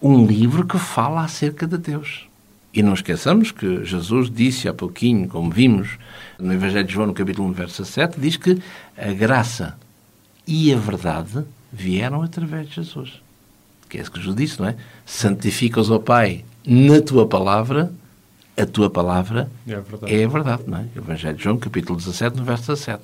um 0.02 0.26
livro 0.26 0.66
que 0.66 0.78
fala 0.78 1.24
acerca 1.24 1.66
de 1.66 1.78
Deus. 1.78 2.28
E 2.74 2.82
não 2.82 2.94
esqueçamos 2.94 3.52
que 3.52 3.86
Jesus 3.86 4.32
disse 4.32 4.68
há 4.68 4.74
pouquinho, 4.74 5.28
como 5.28 5.52
vimos 5.52 5.98
no 6.40 6.52
Evangelho 6.52 6.86
de 6.86 6.94
João, 6.94 7.08
no 7.08 7.14
capítulo 7.14 7.48
1, 7.50 7.54
verso 7.54 7.86
7, 7.86 8.20
diz 8.20 8.36
que 8.36 8.60
a 8.98 9.14
graça 9.14 9.78
e 10.48 10.74
a 10.74 10.78
verdade 10.78 11.44
vieram 11.72 12.22
através 12.22 12.68
de 12.68 12.76
Jesus. 12.76 13.22
Que 13.88 14.00
é 14.00 14.02
isso 14.02 14.12
que 14.12 14.20
Jesus 14.20 14.36
disse, 14.36 14.60
não 14.60 14.68
é? 14.68 14.76
Santifica-os, 15.06 15.92
ó 15.92 16.00
Pai, 16.00 16.44
na 16.66 17.00
tua 17.00 17.28
palavra, 17.28 17.94
a 18.58 18.66
tua 18.66 18.90
palavra 18.90 19.50
é 19.68 19.74
a 19.74 19.80
verdade, 19.80 20.14
é 20.14 20.24
a 20.24 20.28
verdade 20.28 20.64
não 20.68 20.78
é? 20.78 20.86
Evangelho 20.96 21.38
de 21.38 21.44
João, 21.44 21.58
capítulo 21.58 21.98
17, 21.98 22.38
no 22.38 22.44
verso 22.44 22.68
17. 22.74 23.02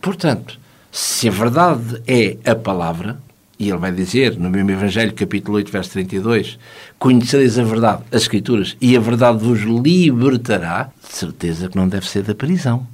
Portanto, 0.00 0.58
se 0.92 1.28
a 1.28 1.32
verdade 1.32 2.02
é 2.06 2.36
a 2.48 2.54
palavra, 2.54 3.18
e 3.58 3.68
ele 3.68 3.78
vai 3.78 3.90
dizer 3.90 4.38
no 4.38 4.48
mesmo 4.48 4.70
Evangelho, 4.70 5.12
capítulo 5.12 5.56
8, 5.56 5.72
verso 5.72 5.90
32, 5.92 6.58
conhecereis 6.98 7.58
a 7.58 7.64
verdade, 7.64 8.02
as 8.12 8.22
Escrituras, 8.22 8.76
e 8.80 8.96
a 8.96 9.00
verdade 9.00 9.38
vos 9.44 9.60
libertará, 9.60 10.90
de 11.02 11.14
certeza 11.14 11.68
que 11.68 11.76
não 11.76 11.88
deve 11.88 12.08
ser 12.08 12.22
da 12.22 12.34
prisão. 12.34 12.86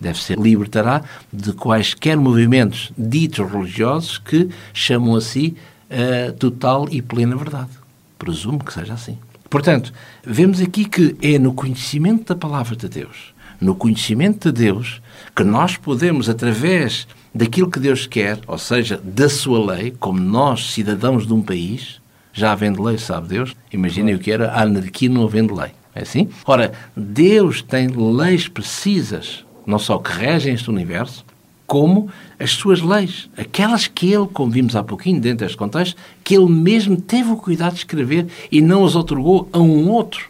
Deve 0.00 0.18
ser 0.18 0.38
libertará 0.38 1.02
de 1.30 1.52
quaisquer 1.52 2.16
movimentos 2.16 2.90
ditos 2.96 3.50
religiosos 3.50 4.16
que 4.16 4.48
chamam 4.72 5.14
a 5.14 5.20
si 5.20 5.56
a 5.90 6.32
total 6.32 6.88
e 6.90 7.02
plena 7.02 7.36
verdade. 7.36 7.70
Presumo 8.18 8.64
que 8.64 8.72
seja 8.72 8.94
assim. 8.94 9.18
Portanto, 9.50 9.92
vemos 10.24 10.60
aqui 10.60 10.84
que 10.84 11.16
é 11.20 11.36
no 11.36 11.52
conhecimento 11.52 12.32
da 12.32 12.36
palavra 12.36 12.76
de 12.76 12.88
Deus, 12.88 13.34
no 13.60 13.74
conhecimento 13.74 14.52
de 14.52 14.62
Deus, 14.62 15.02
que 15.34 15.42
nós 15.42 15.76
podemos, 15.76 16.28
através 16.28 17.08
daquilo 17.34 17.68
que 17.68 17.80
Deus 17.80 18.06
quer, 18.06 18.38
ou 18.46 18.56
seja, 18.56 19.00
da 19.02 19.28
sua 19.28 19.74
lei, 19.74 19.92
como 19.98 20.20
nós, 20.20 20.72
cidadãos 20.72 21.26
de 21.26 21.32
um 21.32 21.42
país, 21.42 22.00
já 22.32 22.52
havendo 22.52 22.80
lei, 22.80 22.96
sabe 22.96 23.26
Deus, 23.26 23.56
imaginem 23.72 24.14
o 24.14 24.20
que 24.20 24.30
era 24.30 24.52
a 24.52 24.62
anarquia 24.62 25.10
não 25.10 25.24
havendo 25.24 25.54
lei. 25.54 25.72
É 25.94 26.02
assim? 26.02 26.28
Ora, 26.46 26.72
Deus 26.96 27.60
tem 27.60 27.88
leis 27.88 28.46
precisas, 28.46 29.44
não 29.66 29.80
só 29.80 29.98
que 29.98 30.12
regem 30.12 30.54
este 30.54 30.70
universo, 30.70 31.24
como 31.70 32.10
as 32.36 32.50
suas 32.50 32.80
leis, 32.80 33.30
aquelas 33.36 33.86
que 33.86 34.12
ele, 34.12 34.26
como 34.32 34.50
vimos 34.50 34.74
há 34.74 34.82
pouquinho 34.82 35.20
dentro 35.20 35.46
deste 35.46 35.56
contexto, 35.56 35.96
que 36.24 36.34
ele 36.34 36.50
mesmo 36.50 37.00
teve 37.00 37.30
o 37.30 37.36
cuidado 37.36 37.74
de 37.74 37.78
escrever 37.78 38.26
e 38.50 38.60
não 38.60 38.84
as 38.84 38.96
otorgou 38.96 39.48
a 39.52 39.60
um 39.60 39.88
outro 39.88 40.28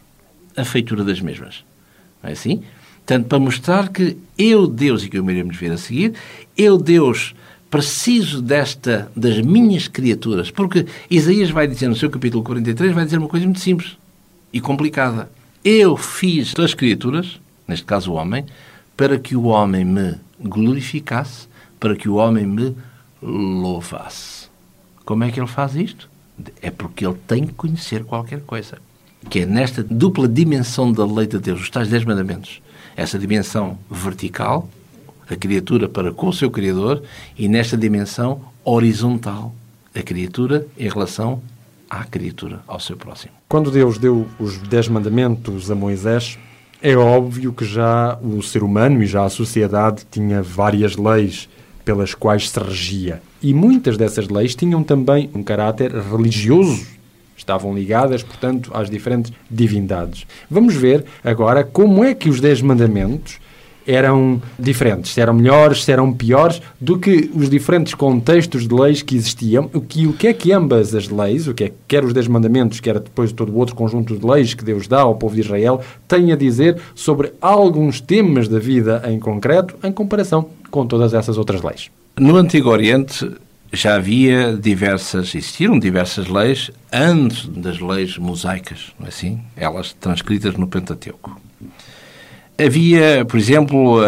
a 0.55 0.63
feitura 0.63 1.03
das 1.03 1.19
mesmas. 1.19 1.63
Não 2.21 2.29
é 2.29 2.33
assim? 2.33 2.61
Portanto, 2.97 3.25
para 3.25 3.39
mostrar 3.39 3.89
que 3.89 4.17
eu, 4.37 4.67
Deus, 4.67 5.03
e 5.03 5.09
que 5.09 5.19
o 5.19 5.31
iremos 5.31 5.57
ver 5.57 5.71
a 5.71 5.77
seguir, 5.77 6.13
eu, 6.55 6.77
Deus, 6.77 7.33
preciso 7.71 8.39
desta, 8.39 9.11
das 9.15 9.41
minhas 9.41 9.87
criaturas, 9.87 10.51
porque 10.51 10.85
Isaías 11.09 11.49
vai 11.49 11.65
dizer 11.65 11.87
no 11.87 11.95
seu 11.95 12.11
capítulo 12.11 12.43
43, 12.43 12.93
vai 12.93 13.05
dizer 13.05 13.17
uma 13.17 13.27
coisa 13.27 13.47
muito 13.47 13.61
simples 13.61 13.97
e 14.53 14.61
complicada. 14.61 15.27
Eu 15.65 15.97
fiz 15.97 16.53
as 16.59 16.75
criaturas, 16.75 17.39
neste 17.67 17.87
caso 17.87 18.11
o 18.11 18.13
homem, 18.13 18.45
para 18.95 19.17
que 19.17 19.35
o 19.35 19.45
homem 19.45 19.83
me 19.83 20.17
glorificasse, 20.43 21.47
para 21.79 21.95
que 21.95 22.07
o 22.07 22.15
homem 22.15 22.45
me 22.45 22.75
louvasse. 23.21 24.49
Como 25.05 25.23
é 25.23 25.31
que 25.31 25.39
ele 25.39 25.47
faz 25.47 25.75
isto? 25.75 26.09
É 26.61 26.71
porque 26.71 27.05
ele 27.05 27.17
tem 27.27 27.45
que 27.45 27.53
conhecer 27.53 28.03
qualquer 28.03 28.41
coisa. 28.41 28.77
Que 29.29 29.41
é 29.41 29.45
nesta 29.45 29.83
dupla 29.83 30.27
dimensão 30.27 30.91
da 30.91 31.05
lei 31.05 31.27
de 31.27 31.39
Deus, 31.39 31.61
os 31.61 31.69
tais 31.69 31.89
dez 31.89 32.03
mandamentos. 32.03 32.61
Essa 32.95 33.17
dimensão 33.19 33.77
vertical, 33.89 34.69
a 35.29 35.35
criatura 35.35 35.87
para 35.87 36.11
com 36.11 36.27
o 36.27 36.33
seu 36.33 36.49
Criador, 36.49 37.03
e 37.37 37.47
nesta 37.47 37.77
dimensão 37.77 38.41
horizontal, 38.63 39.53
a 39.93 40.01
criatura 40.01 40.67
em 40.77 40.89
relação 40.89 41.41
à 41.89 42.03
criatura, 42.05 42.61
ao 42.67 42.79
seu 42.79 42.95
próximo. 42.95 43.33
Quando 43.47 43.69
Deus 43.69 43.97
deu 43.97 44.27
os 44.39 44.57
Dez 44.57 44.87
Mandamentos 44.87 45.69
a 45.69 45.75
Moisés, 45.75 46.37
é 46.81 46.95
óbvio 46.95 47.53
que 47.53 47.63
já 47.63 48.17
o 48.21 48.41
ser 48.41 48.63
humano 48.63 49.03
e 49.03 49.05
já 49.05 49.23
a 49.23 49.29
sociedade 49.29 50.03
tinha 50.09 50.41
várias 50.41 50.95
leis 50.95 51.47
pelas 51.85 52.13
quais 52.13 52.49
se 52.49 52.59
regia. 52.59 53.21
E 53.41 53.53
muitas 53.53 53.97
dessas 53.97 54.29
leis 54.29 54.55
tinham 54.55 54.83
também 54.83 55.29
um 55.33 55.43
caráter 55.43 55.91
religioso. 55.91 56.85
Estavam 57.37 57.73
ligadas, 57.73 58.21
portanto, 58.23 58.71
às 58.73 58.89
diferentes 58.89 59.31
divindades. 59.49 60.25
Vamos 60.49 60.75
ver 60.75 61.05
agora 61.23 61.63
como 61.63 62.03
é 62.03 62.13
que 62.13 62.29
os 62.29 62.39
Dez 62.39 62.61
Mandamentos 62.61 63.39
eram 63.85 64.41
diferentes, 64.57 65.11
se 65.11 65.21
eram 65.21 65.33
melhores, 65.33 65.83
se 65.83 65.91
eram 65.91 66.13
piores 66.13 66.61
do 66.79 66.97
que 66.97 67.29
os 67.33 67.49
diferentes 67.49 67.93
contextos 67.93 68.67
de 68.67 68.73
leis 68.73 69.01
que 69.01 69.15
existiam, 69.15 69.69
o 69.73 69.81
que, 69.81 70.07
o 70.07 70.13
que 70.13 70.27
é 70.27 70.33
que 70.33 70.51
ambas 70.51 70.93
as 70.93 71.09
leis, 71.09 71.47
o 71.47 71.53
que 71.53 71.65
é 71.65 71.71
quer 71.87 72.03
os 72.03 72.13
Dez 72.13 72.27
Mandamentos, 72.27 72.79
quer 72.79 72.99
depois 72.99 73.31
todo 73.31 73.51
o 73.51 73.57
outro 73.57 73.75
conjunto 73.75 74.17
de 74.17 74.25
leis 74.25 74.53
que 74.53 74.63
Deus 74.63 74.87
dá 74.87 75.01
ao 75.01 75.15
povo 75.15 75.35
de 75.35 75.41
Israel, 75.41 75.81
têm 76.07 76.31
a 76.31 76.35
dizer 76.35 76.79
sobre 76.93 77.33
alguns 77.41 77.99
temas 77.99 78.47
da 78.47 78.59
vida 78.59 79.01
em 79.07 79.19
concreto, 79.19 79.75
em 79.83 79.91
comparação 79.91 80.49
com 80.69 80.85
todas 80.85 81.13
essas 81.13 81.37
outras 81.37 81.61
leis. 81.61 81.89
No 82.19 82.35
Antigo 82.37 82.69
Oriente 82.69 83.29
já 83.73 83.95
havia 83.95 84.53
diversas, 84.53 85.33
existiram 85.33 85.79
diversas 85.79 86.27
leis 86.27 86.71
antes 86.91 87.47
das 87.47 87.79
leis 87.79 88.17
mosaicas, 88.17 88.91
não 88.99 89.05
é 89.05 89.09
assim? 89.09 89.39
Elas 89.55 89.93
transcritas 89.93 90.55
no 90.55 90.67
Pentateuco. 90.67 91.39
Havia, 92.63 93.25
por 93.25 93.37
exemplo, 93.37 94.01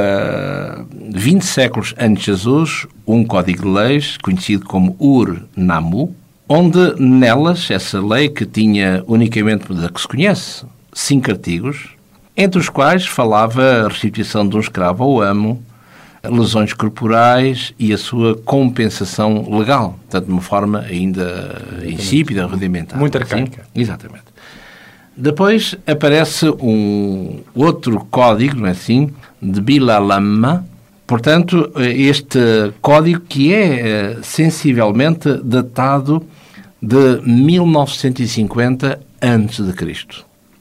20 1.12 1.44
séculos 1.44 1.96
antes 1.98 2.26
de 2.26 2.32
Jesus, 2.32 2.88
um 3.08 3.24
código 3.24 3.64
de 3.64 3.70
leis 3.70 4.18
conhecido 4.18 4.66
como 4.66 4.96
Ur-Namu, 5.00 6.16
onde 6.48 6.96
nelas, 7.00 7.72
essa 7.72 8.00
lei 8.00 8.30
que 8.30 8.46
tinha 8.46 9.04
unicamente, 9.08 9.74
da 9.74 9.90
que 9.90 10.00
se 10.00 10.08
conhece, 10.08 10.66
cinco 10.94 11.32
artigos, 11.32 11.90
entre 12.36 12.60
os 12.60 12.70
quais 12.70 13.06
falava 13.06 13.86
a 13.86 13.88
restituição 13.88 14.48
de 14.48 14.56
um 14.56 14.60
escravo 14.60 15.04
ao 15.04 15.22
amo, 15.22 15.64
lesões 16.24 16.74
corporais 16.74 17.74
e 17.78 17.92
a 17.92 17.98
sua 17.98 18.36
compensação 18.36 19.48
legal, 19.58 20.00
portanto, 20.04 20.26
de 20.26 20.32
uma 20.32 20.42
forma 20.42 20.80
ainda 20.80 21.62
insípida, 21.86 22.46
rudimentar. 22.46 22.98
Muito 23.00 23.18
arcaica. 23.18 23.64
Sim? 23.64 23.82
Exatamente. 23.82 24.33
Depois 25.16 25.76
aparece 25.86 26.50
um 26.50 27.42
outro 27.54 28.04
código, 28.10 28.56
não 28.58 28.68
é 28.68 28.72
assim, 28.72 29.12
de 29.40 29.62
Bilalama, 29.62 30.66
portanto, 31.06 31.72
este 31.78 32.40
código 32.82 33.22
que 33.22 33.54
é 33.54 33.66
eh, 33.66 34.18
sensivelmente 34.24 35.32
datado 35.44 36.26
de 36.82 37.22
1950 37.22 39.00
a.C. 39.22 40.06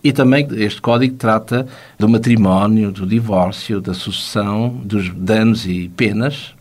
E 0.05 0.13
também 0.13 0.47
este 0.53 0.83
código 0.83 1.17
trata 1.17 1.67
do 1.99 2.07
matrimónio, 2.07 2.93
do 2.93 3.07
divórcio, 3.07 3.81
da 3.81 3.95
sucessão, 3.95 4.69
dos 4.85 5.09
danos 5.15 5.65
e 5.65 5.89
penas. 5.97 6.53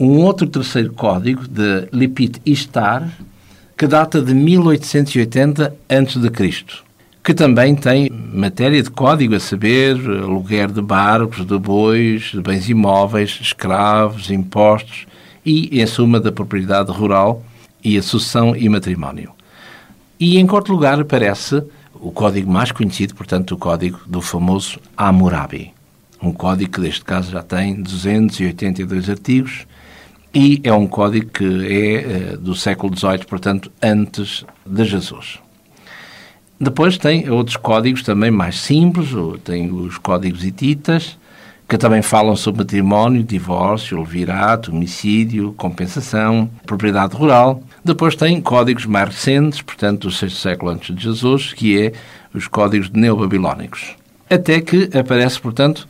Um 0.00 0.18
outro 0.22 0.48
terceiro 0.48 0.92
código, 0.94 1.46
de 1.46 1.86
Lipit 1.92 2.40
Istar, 2.44 3.08
que 3.76 3.86
data 3.86 4.20
de 4.20 4.34
1880 4.34 5.74
a.C 5.88 6.87
que 7.22 7.34
também 7.34 7.74
tem 7.74 8.10
matéria 8.10 8.82
de 8.82 8.90
código, 8.90 9.34
a 9.34 9.40
saber, 9.40 9.96
aluguer 9.96 10.70
de 10.70 10.80
barcos, 10.80 11.44
de 11.44 11.58
bois, 11.58 12.30
de 12.32 12.40
bens 12.40 12.68
imóveis, 12.68 13.38
escravos, 13.40 14.30
impostos 14.30 15.06
e, 15.44 15.80
em 15.80 15.86
suma, 15.86 16.20
da 16.20 16.32
propriedade 16.32 16.90
rural 16.90 17.42
e 17.84 17.98
a 17.98 18.02
sucessão 18.02 18.56
e 18.56 18.68
matrimónio. 18.68 19.32
E, 20.18 20.38
em 20.38 20.46
quarto 20.46 20.72
lugar, 20.72 21.00
aparece 21.00 21.62
o 21.94 22.10
código 22.10 22.50
mais 22.50 22.72
conhecido, 22.72 23.14
portanto, 23.14 23.52
o 23.52 23.58
código 23.58 24.00
do 24.06 24.20
famoso 24.20 24.78
Hammurabi. 24.96 25.72
Um 26.22 26.32
código 26.32 26.72
que, 26.72 26.80
neste 26.80 27.04
caso, 27.04 27.30
já 27.30 27.42
tem 27.42 27.80
282 27.80 29.08
artigos 29.08 29.66
e 30.34 30.60
é 30.64 30.72
um 30.72 30.86
código 30.86 31.30
que 31.30 31.44
é 31.44 31.94
eh, 31.94 32.36
do 32.36 32.54
século 32.54 32.96
XVIII, 32.96 33.24
portanto, 33.26 33.70
antes 33.82 34.44
de 34.66 34.84
Jesus. 34.84 35.38
Depois 36.60 36.98
tem 36.98 37.30
outros 37.30 37.56
códigos 37.56 38.02
também 38.02 38.30
mais 38.30 38.58
simples, 38.58 39.10
tem 39.44 39.70
os 39.70 39.96
códigos 39.96 40.44
hititas, 40.44 41.16
que 41.68 41.78
também 41.78 42.02
falam 42.02 42.34
sobre 42.34 42.62
matrimónio, 42.62 43.22
divórcio, 43.22 43.98
levirato, 43.98 44.72
homicídio, 44.72 45.52
compensação, 45.56 46.50
propriedade 46.66 47.14
rural. 47.14 47.62
Depois 47.84 48.16
tem 48.16 48.40
códigos 48.40 48.86
mais 48.86 49.08
recentes, 49.08 49.62
portanto 49.62 50.08
do 50.08 50.10
sexto 50.10 50.38
século 50.38 50.72
antes 50.72 50.96
de 50.96 51.02
Jesus, 51.02 51.52
que 51.52 51.80
é 51.80 51.92
os 52.34 52.48
códigos 52.48 52.90
neobabilónicos. 52.90 53.94
Até 54.28 54.60
que 54.60 54.90
aparece, 54.98 55.40
portanto, 55.40 55.86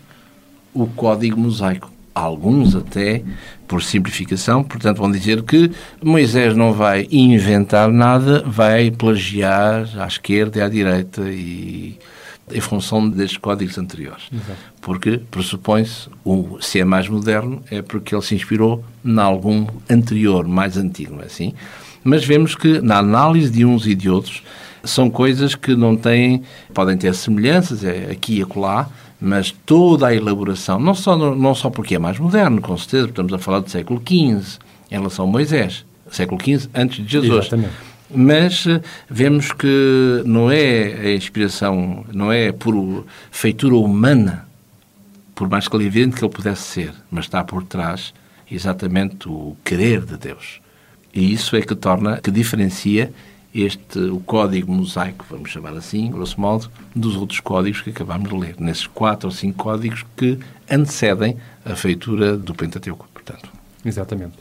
o 0.74 0.86
código 0.86 1.40
mosaico. 1.40 1.90
Alguns 2.18 2.74
até 2.74 3.22
por 3.66 3.82
simplificação, 3.82 4.64
portanto, 4.64 4.98
vão 4.98 5.10
dizer 5.10 5.42
que 5.42 5.70
Moisés 6.02 6.56
não 6.56 6.72
vai 6.72 7.06
inventar 7.10 7.90
nada, 7.90 8.42
vai 8.46 8.90
plagiar 8.90 9.88
à 9.98 10.06
esquerda 10.06 10.58
e 10.58 10.62
à 10.62 10.68
direita 10.68 11.22
e 11.28 11.98
em 12.50 12.60
função 12.60 13.08
destes 13.08 13.36
códigos 13.36 13.78
anteriores. 13.78 14.24
Exato. 14.32 14.58
Porque 14.80 15.20
pressupõe-se, 15.30 16.08
se 16.60 16.80
é 16.80 16.84
mais 16.84 17.08
moderno, 17.08 17.62
é 17.70 17.82
porque 17.82 18.14
ele 18.14 18.22
se 18.22 18.34
inspirou 18.34 18.82
em 19.04 19.18
algum 19.18 19.66
anterior, 19.88 20.46
mais 20.48 20.76
antigo, 20.76 21.14
não 21.14 21.22
é 21.22 21.26
assim? 21.26 21.52
Mas 22.02 22.24
vemos 22.24 22.54
que 22.54 22.80
na 22.80 22.98
análise 22.98 23.50
de 23.50 23.64
uns 23.64 23.86
e 23.86 23.94
de 23.94 24.08
outros 24.08 24.42
são 24.82 25.10
coisas 25.10 25.54
que 25.54 25.76
não 25.76 25.96
têm, 25.96 26.42
podem 26.72 26.96
ter 26.96 27.14
semelhanças, 27.14 27.84
é 27.84 28.10
aqui 28.10 28.38
e 28.38 28.42
acolá, 28.42 28.88
mas 29.20 29.50
toda 29.50 30.06
a 30.06 30.14
elaboração, 30.14 30.78
não 30.78 30.94
só, 30.94 31.16
não 31.16 31.54
só 31.54 31.70
porque 31.70 31.96
é 31.96 31.98
mais 31.98 32.18
moderno, 32.18 32.60
com 32.60 32.76
certeza, 32.76 33.08
estamos 33.08 33.32
a 33.32 33.38
falar 33.38 33.60
do 33.60 33.70
século 33.70 34.00
XV, 34.00 34.58
em 34.90 34.96
relação 34.96 35.24
a 35.24 35.28
Moisés, 35.28 35.84
século 36.10 36.40
XV 36.40 36.68
antes 36.74 37.04
de 37.04 37.12
Jesus. 37.12 37.46
Exatamente. 37.46 37.74
Mas 38.14 38.66
eh, 38.66 38.80
vemos 39.10 39.52
que 39.52 40.22
não 40.24 40.50
é 40.50 40.94
a 40.94 41.12
inspiração, 41.14 42.04
não 42.12 42.32
é 42.32 42.52
por 42.52 43.04
feitura 43.30 43.76
humana, 43.76 44.48
por 45.34 45.48
mais 45.48 45.68
que 45.68 45.76
evidente 45.76 46.16
que 46.16 46.24
ele 46.24 46.32
pudesse 46.32 46.62
ser, 46.62 46.92
mas 47.10 47.26
está 47.26 47.44
por 47.44 47.62
trás 47.64 48.14
exatamente 48.50 49.28
o 49.28 49.56
querer 49.64 50.04
de 50.04 50.16
Deus. 50.16 50.60
E 51.12 51.32
isso 51.32 51.54
é 51.54 51.60
que 51.60 51.74
torna, 51.74 52.18
que 52.18 52.30
diferencia 52.30 53.12
este, 53.54 53.98
o 53.98 54.20
código 54.20 54.72
mosaico, 54.72 55.24
vamos 55.28 55.50
chamar 55.50 55.74
assim, 55.74 56.10
grosso 56.10 56.40
modo, 56.40 56.70
dos 56.94 57.16
outros 57.16 57.40
códigos 57.40 57.80
que 57.80 57.90
acabámos 57.90 58.28
de 58.28 58.36
ler, 58.36 58.54
nesses 58.58 58.86
quatro 58.86 59.28
ou 59.28 59.34
cinco 59.34 59.64
códigos 59.64 60.04
que 60.16 60.38
antecedem 60.70 61.36
a 61.64 61.74
feitura 61.74 62.36
do 62.36 62.54
Pentateuco, 62.54 63.08
portanto. 63.12 63.50
Exatamente. 63.84 64.34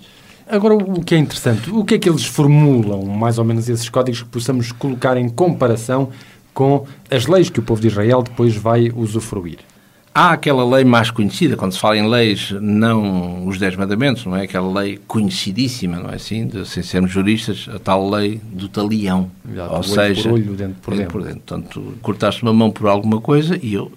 Agora, 0.49 0.75
o 0.75 1.03
que 1.03 1.15
é 1.15 1.17
interessante, 1.17 1.69
o 1.69 1.83
que 1.83 1.95
é 1.95 1.99
que 1.99 2.09
eles 2.09 2.25
formulam, 2.25 3.03
mais 3.05 3.37
ou 3.37 3.43
menos, 3.43 3.67
esses 3.67 3.89
códigos 3.89 4.21
que 4.21 4.29
possamos 4.29 4.71
colocar 4.71 5.17
em 5.17 5.27
comparação 5.27 6.09
com 6.53 6.85
as 7.11 7.27
leis 7.27 7.49
que 7.49 7.59
o 7.59 7.63
povo 7.63 7.81
de 7.81 7.87
Israel 7.87 8.23
depois 8.23 8.55
vai 8.55 8.91
usufruir? 8.95 9.59
Há 10.19 10.31
aquela 10.31 10.67
lei 10.67 10.83
mais 10.83 11.11
conhecida, 11.11 11.55
quando 11.55 11.73
se 11.73 11.79
fala 11.79 11.95
em 11.95 12.09
leis, 12.09 12.49
não 12.59 13.45
os 13.45 13.59
Dez 13.59 13.75
Mandamentos, 13.75 14.25
não 14.25 14.35
é? 14.35 14.45
Aquela 14.45 14.81
lei 14.81 14.99
conhecidíssima, 15.07 15.97
não 15.97 16.09
é 16.09 16.15
assim? 16.15 16.47
De, 16.47 16.67
sem 16.67 16.81
sermos 16.81 17.11
juristas, 17.11 17.69
a 17.71 17.77
tal 17.77 18.09
lei 18.09 18.41
do 18.43 18.67
talião. 18.67 19.29
Exato, 19.47 19.75
Ou 19.75 19.83
seja, 19.83 20.23
por 20.23 20.33
olho, 20.33 20.55
dente 20.55 20.75
por 20.81 20.95
dente. 20.95 21.09
por 21.09 21.21
dente. 21.21 21.41
Portanto, 21.45 21.93
cortaste 22.01 22.41
uma 22.41 22.51
mão 22.51 22.71
por 22.71 22.87
alguma 22.87 23.21
coisa 23.21 23.59
e 23.61 23.75
eu 23.75 23.91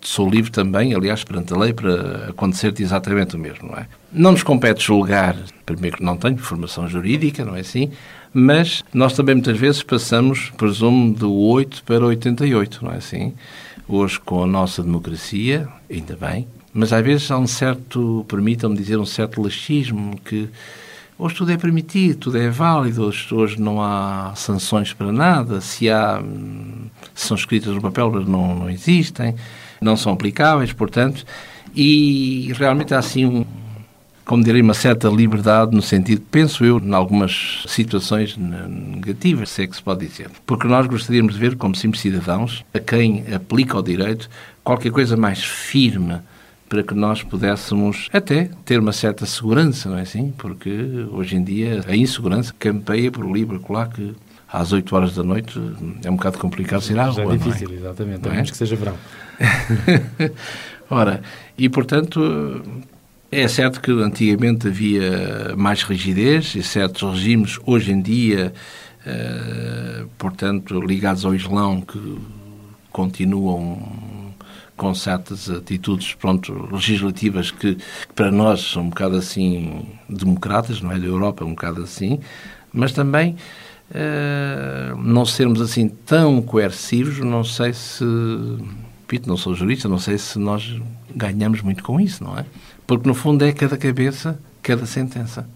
sou 0.00 0.30
livre 0.30 0.50
também, 0.50 0.94
aliás, 0.94 1.24
perante 1.24 1.52
a 1.52 1.58
lei, 1.58 1.74
para 1.74 2.30
acontecer-te 2.30 2.82
exatamente 2.82 3.36
o 3.36 3.38
mesmo, 3.38 3.68
não 3.68 3.76
é? 3.76 3.86
Não 4.10 4.32
nos 4.32 4.42
compete 4.42 4.82
julgar, 4.82 5.36
primeiro 5.66 5.98
que 5.98 6.02
não 6.02 6.16
tenho 6.16 6.38
formação 6.38 6.88
jurídica, 6.88 7.44
não 7.44 7.54
é 7.54 7.60
assim? 7.60 7.90
Mas 8.32 8.82
nós 8.94 9.12
também 9.12 9.34
muitas 9.34 9.58
vezes 9.58 9.82
passamos, 9.82 10.50
presumo, 10.56 11.12
do 11.12 11.30
8 11.30 11.82
para 11.84 12.06
88, 12.06 12.82
não 12.82 12.92
é 12.92 12.96
assim? 12.96 13.34
Hoje, 13.92 14.20
com 14.20 14.44
a 14.44 14.46
nossa 14.46 14.82
democracia, 14.82 15.68
ainda 15.90 16.16
bem, 16.16 16.46
mas 16.72 16.92
às 16.92 17.04
vezes 17.04 17.30
há 17.30 17.36
um 17.36 17.46
certo, 17.46 18.24
permitam-me 18.28 18.76
dizer, 18.76 18.96
um 18.96 19.04
certo 19.04 19.42
laxismo 19.42 20.16
que 20.24 20.48
Hoje 21.22 21.34
tudo 21.34 21.52
é 21.52 21.58
permitido, 21.58 22.16
tudo 22.16 22.38
é 22.38 22.48
válido, 22.48 23.04
hoje, 23.04 23.34
hoje 23.34 23.60
não 23.60 23.82
há 23.82 24.32
sanções 24.34 24.94
para 24.94 25.12
nada, 25.12 25.60
se 25.60 25.90
há, 25.90 26.18
se 27.14 27.26
são 27.26 27.36
escritas 27.36 27.74
no 27.74 27.82
papel, 27.82 28.10
mas 28.10 28.26
não, 28.26 28.54
não 28.54 28.70
existem, 28.70 29.34
não 29.82 29.98
são 29.98 30.14
aplicáveis, 30.14 30.72
portanto, 30.72 31.26
e 31.76 32.50
realmente 32.56 32.94
há 32.94 33.00
assim 33.00 33.26
um, 33.26 33.44
como 34.30 34.44
direi, 34.44 34.62
uma 34.62 34.74
certa 34.74 35.08
liberdade 35.08 35.74
no 35.74 35.82
sentido, 35.82 36.22
penso 36.30 36.64
eu, 36.64 36.78
em 36.78 36.94
algumas 36.94 37.64
situações 37.66 38.36
negativas, 38.36 39.50
se 39.50 39.64
é 39.64 39.66
que 39.66 39.74
se 39.74 39.82
pode 39.82 40.06
dizer. 40.06 40.30
Porque 40.46 40.68
nós 40.68 40.86
gostaríamos 40.86 41.34
de 41.34 41.40
ver, 41.40 41.56
como 41.56 41.74
simples 41.74 42.00
cidadãos, 42.00 42.64
a 42.72 42.78
quem 42.78 43.24
aplica 43.34 43.76
o 43.76 43.82
direito, 43.82 44.30
qualquer 44.62 44.92
coisa 44.92 45.16
mais 45.16 45.42
firme 45.42 46.20
para 46.68 46.84
que 46.84 46.94
nós 46.94 47.24
pudéssemos 47.24 48.08
até 48.12 48.50
ter 48.64 48.78
uma 48.78 48.92
certa 48.92 49.26
segurança, 49.26 49.90
não 49.90 49.98
é 49.98 50.02
assim? 50.02 50.32
Porque 50.38 50.70
hoje 51.10 51.34
em 51.34 51.42
dia 51.42 51.84
a 51.88 51.96
insegurança 51.96 52.54
campeia 52.56 53.10
por 53.10 53.28
livre 53.28 53.58
colar 53.58 53.88
que 53.88 54.14
às 54.48 54.72
8 54.72 54.94
horas 54.94 55.16
da 55.16 55.24
noite 55.24 55.60
é 56.04 56.08
um 56.08 56.14
bocado 56.14 56.38
complicado 56.38 56.82
sair 56.82 57.00
à 57.00 57.10
Já 57.10 57.24
rua. 57.24 57.34
é 57.34 57.36
não 57.36 57.36
difícil, 57.36 57.72
exatamente. 57.72 58.28
A 58.28 58.30
é? 58.30 58.34
menos 58.36 58.52
que 58.52 58.56
seja 58.56 58.76
verão. 58.76 58.94
Ora, 60.88 61.20
e 61.58 61.68
portanto, 61.68 62.62
é 63.30 63.46
certo 63.46 63.80
que 63.80 63.90
antigamente 63.92 64.68
havia 64.68 65.54
mais 65.56 65.82
rigidez 65.82 66.54
e 66.54 66.62
certos 66.62 67.02
regimes, 67.14 67.58
hoje 67.64 67.92
em 67.92 68.02
dia, 68.02 68.52
eh, 69.06 70.04
portanto, 70.18 70.80
ligados 70.80 71.24
ao 71.24 71.34
Islão, 71.34 71.80
que 71.80 72.18
continuam 72.90 74.34
com 74.76 74.94
certas 74.94 75.48
atitudes 75.48 76.14
pronto, 76.14 76.68
legislativas 76.72 77.50
que, 77.50 77.74
que 77.74 78.14
para 78.14 78.32
nós 78.32 78.62
são 78.72 78.84
um 78.84 78.88
bocado 78.88 79.16
assim 79.16 79.86
democratas, 80.08 80.80
não 80.80 80.90
é? 80.90 80.98
Da 80.98 81.06
Europa 81.06 81.44
um 81.44 81.50
bocado 81.50 81.82
assim, 81.82 82.18
mas 82.72 82.90
também 82.92 83.36
eh, 83.94 84.92
não 84.98 85.24
sermos 85.24 85.60
assim 85.60 85.88
tão 85.88 86.40
coercivos, 86.42 87.18
não 87.18 87.44
sei 87.44 87.72
se, 87.72 88.04
repito, 89.02 89.28
não 89.28 89.36
sou 89.36 89.54
jurista, 89.54 89.88
não 89.88 89.98
sei 89.98 90.18
se 90.18 90.38
nós 90.38 90.80
ganhamos 91.14 91.60
muito 91.60 91.84
com 91.84 92.00
isso, 92.00 92.24
não 92.24 92.38
é? 92.38 92.44
Porque 92.90 93.06
no 93.06 93.14
fundo 93.14 93.44
é 93.44 93.52
cada 93.52 93.76
cabeça, 93.76 94.36
cada 94.60 94.84
sentença. 94.84 95.48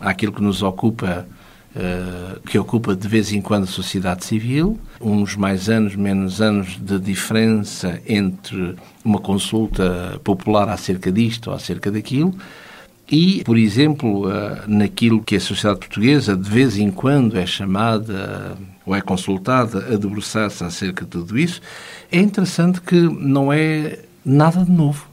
Há 0.00 0.08
aquilo 0.08 0.32
que 0.32 0.40
nos 0.40 0.62
ocupa, 0.62 1.28
eh, 1.76 2.38
que 2.46 2.58
ocupa 2.58 2.96
de 2.96 3.06
vez 3.06 3.30
em 3.30 3.42
quando 3.42 3.64
a 3.64 3.66
sociedade 3.66 4.24
civil, 4.24 4.80
uns 4.98 5.36
mais 5.36 5.68
anos, 5.68 5.94
menos 5.94 6.40
anos 6.40 6.78
de 6.80 6.98
diferença 6.98 8.00
entre 8.08 8.74
uma 9.04 9.18
consulta 9.18 10.18
popular 10.24 10.70
acerca 10.70 11.12
disto 11.12 11.48
ou 11.48 11.56
acerca 11.56 11.90
daquilo, 11.90 12.34
e, 13.06 13.44
por 13.44 13.58
exemplo, 13.58 14.32
eh, 14.32 14.62
naquilo 14.66 15.22
que 15.22 15.36
a 15.36 15.40
sociedade 15.40 15.80
portuguesa 15.80 16.34
de 16.34 16.48
vez 16.48 16.78
em 16.78 16.90
quando 16.90 17.36
é 17.36 17.44
chamada 17.44 18.56
ou 18.86 18.96
é 18.96 19.02
consultada 19.02 19.80
a 19.92 19.96
debruçar-se 19.98 20.64
acerca 20.64 21.04
de 21.04 21.10
tudo 21.10 21.38
isso, 21.38 21.60
é 22.10 22.18
interessante 22.18 22.80
que 22.80 22.98
não 22.98 23.52
é 23.52 23.98
nada 24.24 24.64
de 24.64 24.70
novo. 24.70 25.07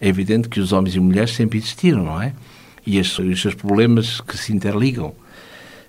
É 0.00 0.08
evidente 0.08 0.48
que 0.48 0.60
os 0.60 0.72
homens 0.72 0.94
e 0.94 1.00
mulheres 1.00 1.34
sempre 1.34 1.58
existiram, 1.58 2.04
não 2.04 2.20
é? 2.20 2.32
E 2.86 3.00
os 3.00 3.14
seus 3.40 3.54
problemas 3.54 4.20
que 4.20 4.36
se 4.36 4.52
interligam. 4.52 5.14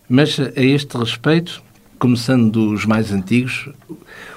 Mas 0.07 0.39
a 0.39 0.61
este 0.61 0.97
respeito, 0.97 1.61
começando 1.97 2.51
dos 2.51 2.85
mais 2.85 3.11
antigos, 3.11 3.69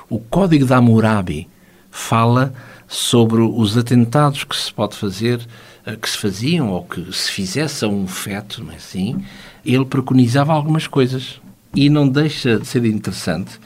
o 0.09 0.18
Código 0.18 0.64
da 0.64 0.78
Hammurabi 0.78 1.46
fala 1.90 2.52
sobre 2.87 3.42
os 3.42 3.76
atentados 3.76 4.44
que 4.44 4.57
se 4.57 4.72
pode 4.72 4.96
fazer, 4.96 5.46
eh, 5.85 5.96
que 5.96 6.09
se 6.09 6.16
faziam 6.16 6.70
ou 6.70 6.85
que 6.85 7.12
se 7.12 7.31
fizesse 7.31 7.85
a 7.85 7.88
um 7.88 8.07
feto, 8.07 8.64
não 8.64 8.72
é 8.72 8.76
assim? 8.76 9.22
Ele 9.64 9.85
preconizava 9.85 10.52
algumas 10.52 10.87
coisas 10.87 11.40
e 11.74 11.90
não 11.90 12.09
deixa 12.09 12.59
de 12.59 12.66
ser 12.66 12.85
interessante 12.87 13.61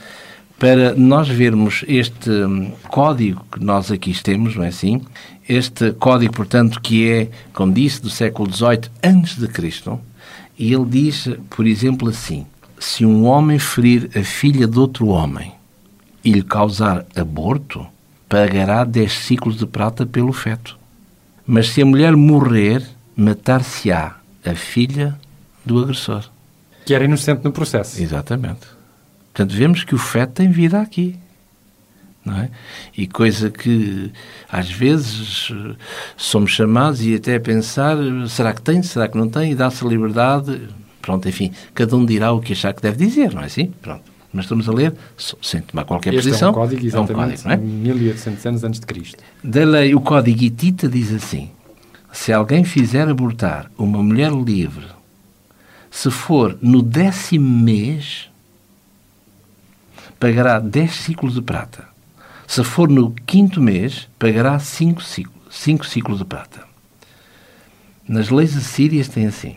para 0.59 0.95
nós 0.95 1.29
vermos 1.29 1.85
este 1.89 2.31
hum, 2.31 2.73
código 2.89 3.45
que 3.51 3.63
nós 3.63 3.91
aqui 3.91 4.13
temos, 4.23 4.55
não 4.55 4.63
é 4.63 4.69
assim? 4.69 5.01
Este 5.53 5.93
código, 5.93 6.33
portanto, 6.33 6.81
que 6.81 7.11
é, 7.11 7.31
como 7.53 7.75
disse, 7.75 8.01
do 8.01 8.09
século 8.09 8.51
XVIII 8.51 8.91
antes 9.05 9.37
de 9.37 9.47
Cristo, 9.47 10.01
e 10.59 10.73
ele 10.73 10.87
diz, 10.87 11.29
por 11.51 11.67
exemplo, 11.67 12.09
assim: 12.09 12.47
se 12.79 13.05
um 13.05 13.27
homem 13.27 13.59
ferir 13.59 14.09
a 14.17 14.25
filha 14.25 14.67
de 14.67 14.79
outro 14.79 15.09
homem 15.09 15.53
e 16.25 16.33
lhe 16.33 16.43
causar 16.43 17.05
aborto, 17.15 17.87
pagará 18.31 18.83
10 18.83 19.13
ciclos 19.13 19.59
de 19.59 19.67
prata 19.67 20.07
pelo 20.07 20.33
feto. 20.33 20.79
Mas 21.47 21.69
se 21.69 21.83
a 21.83 21.85
mulher 21.85 22.17
morrer, 22.17 22.83
matar-se-á 23.15 24.17
a 24.43 24.55
filha 24.55 25.21
do 25.63 25.83
agressor. 25.83 26.31
Que 26.87 26.95
era 26.95 27.05
inocente 27.05 27.45
no 27.45 27.53
processo. 27.53 28.03
Exatamente. 28.03 28.67
Portanto, 29.35 29.55
vemos 29.55 29.85
que 29.85 29.95
o 29.95 29.99
feto 29.99 30.33
tem 30.33 30.51
vida 30.51 30.81
aqui. 30.81 31.19
É? 32.25 32.49
E 32.97 33.09
coisa 33.09 33.51
que 33.51 34.13
às 34.49 34.71
vezes 34.71 35.53
somos 36.17 36.53
chamados 36.53 37.03
e 37.05 37.17
até 37.17 37.35
a 37.35 37.41
pensar, 37.41 37.97
será 38.29 38.53
que 38.53 38.63
tem, 38.63 38.81
será 38.81 39.09
que 39.09 39.19
não 39.19 39.29
tem, 39.29 39.53
e 39.53 39.55
dá-se 39.57 39.85
a 39.85 39.89
liberdade. 39.89 40.69
Pronto, 41.01 41.29
enfim, 41.29 41.51
cada 41.75 41.97
um 41.97 42.07
dirá 42.07 42.31
o 42.33 42.41
que 42.41 42.53
achar 42.53 42.73
que 42.73 42.81
deve 42.81 43.05
dizer, 43.05 43.35
não 43.35 43.43
é 43.43 43.47
assim? 43.47 43.73
Pronto. 43.83 44.05
Mas 44.33 44.45
estamos 44.45 44.69
a 44.69 44.73
ler 44.73 44.95
sem 45.43 45.61
tomar 45.63 45.85
qualquer 45.85 46.15
Este 46.15 46.29
posição. 46.29 46.49
é 46.49 46.53
um 46.53 46.55
código, 46.55 46.87
exatamente, 46.87 47.45
não 47.45 47.53
é? 47.53 47.57
1800 47.57 48.47
anos 48.47 48.65
antes 48.65 48.81
de 48.81 48.87
Cristo. 48.87 49.23
Da 49.43 49.65
lei, 49.65 49.95
o 49.95 50.01
Código 50.01 50.43
Hitita 50.43 50.89
diz 50.89 51.13
assim: 51.13 51.51
se 52.13 52.33
alguém 52.33 52.63
fizer 52.65 53.09
abortar 53.09 53.71
uma 53.77 54.03
mulher 54.03 54.31
livre, 54.33 54.87
se 55.91 56.11
for 56.11 56.57
no 56.63 56.81
décimo 56.81 57.63
mês, 57.63 58.31
pagará 60.19 60.59
10 60.61 60.91
ciclos 60.93 61.35
de 61.35 61.43
prata. 61.43 61.92
Se 62.53 62.63
for 62.63 62.87
no 62.91 63.13
quinto 63.25 63.63
mês, 63.63 64.07
pagará 64.19 64.59
5 64.59 65.03
ciclos, 65.03 65.43
cinco 65.49 65.87
ciclos 65.87 66.19
de 66.19 66.27
prata. 66.27 66.61
Nas 68.07 68.29
leis 68.29 68.55
assírias 68.55 69.09
tem 69.09 69.27
assim: 69.27 69.57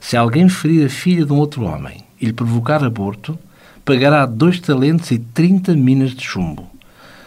se 0.00 0.16
alguém 0.16 0.48
ferir 0.48 0.86
a 0.86 0.88
filha 0.88 1.26
de 1.26 1.32
um 1.34 1.36
outro 1.36 1.66
homem 1.66 2.02
e 2.18 2.24
lhe 2.24 2.32
provocar 2.32 2.82
aborto, 2.82 3.38
pagará 3.84 4.24
dois 4.24 4.58
talentos 4.58 5.10
e 5.10 5.18
30 5.18 5.76
minas 5.76 6.12
de 6.12 6.24
chumbo 6.24 6.70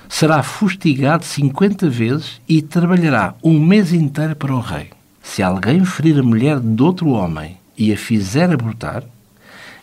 será 0.10 0.42
fustigado 0.42 1.24
50 1.24 1.88
vezes 1.88 2.42
e 2.50 2.60
trabalhará 2.60 3.36
um 3.44 3.60
mês 3.60 3.94
inteiro 3.94 4.36
para 4.36 4.56
o 4.56 4.60
rei. 4.60 4.90
Se 5.22 5.44
alguém 5.44 5.86
ferir 5.86 6.18
a 6.18 6.24
mulher 6.24 6.60
de 6.60 6.82
outro 6.82 7.10
homem 7.10 7.58
e 7.78 7.94
a 7.94 7.96
fizer 7.96 8.52
abortar, 8.52 9.04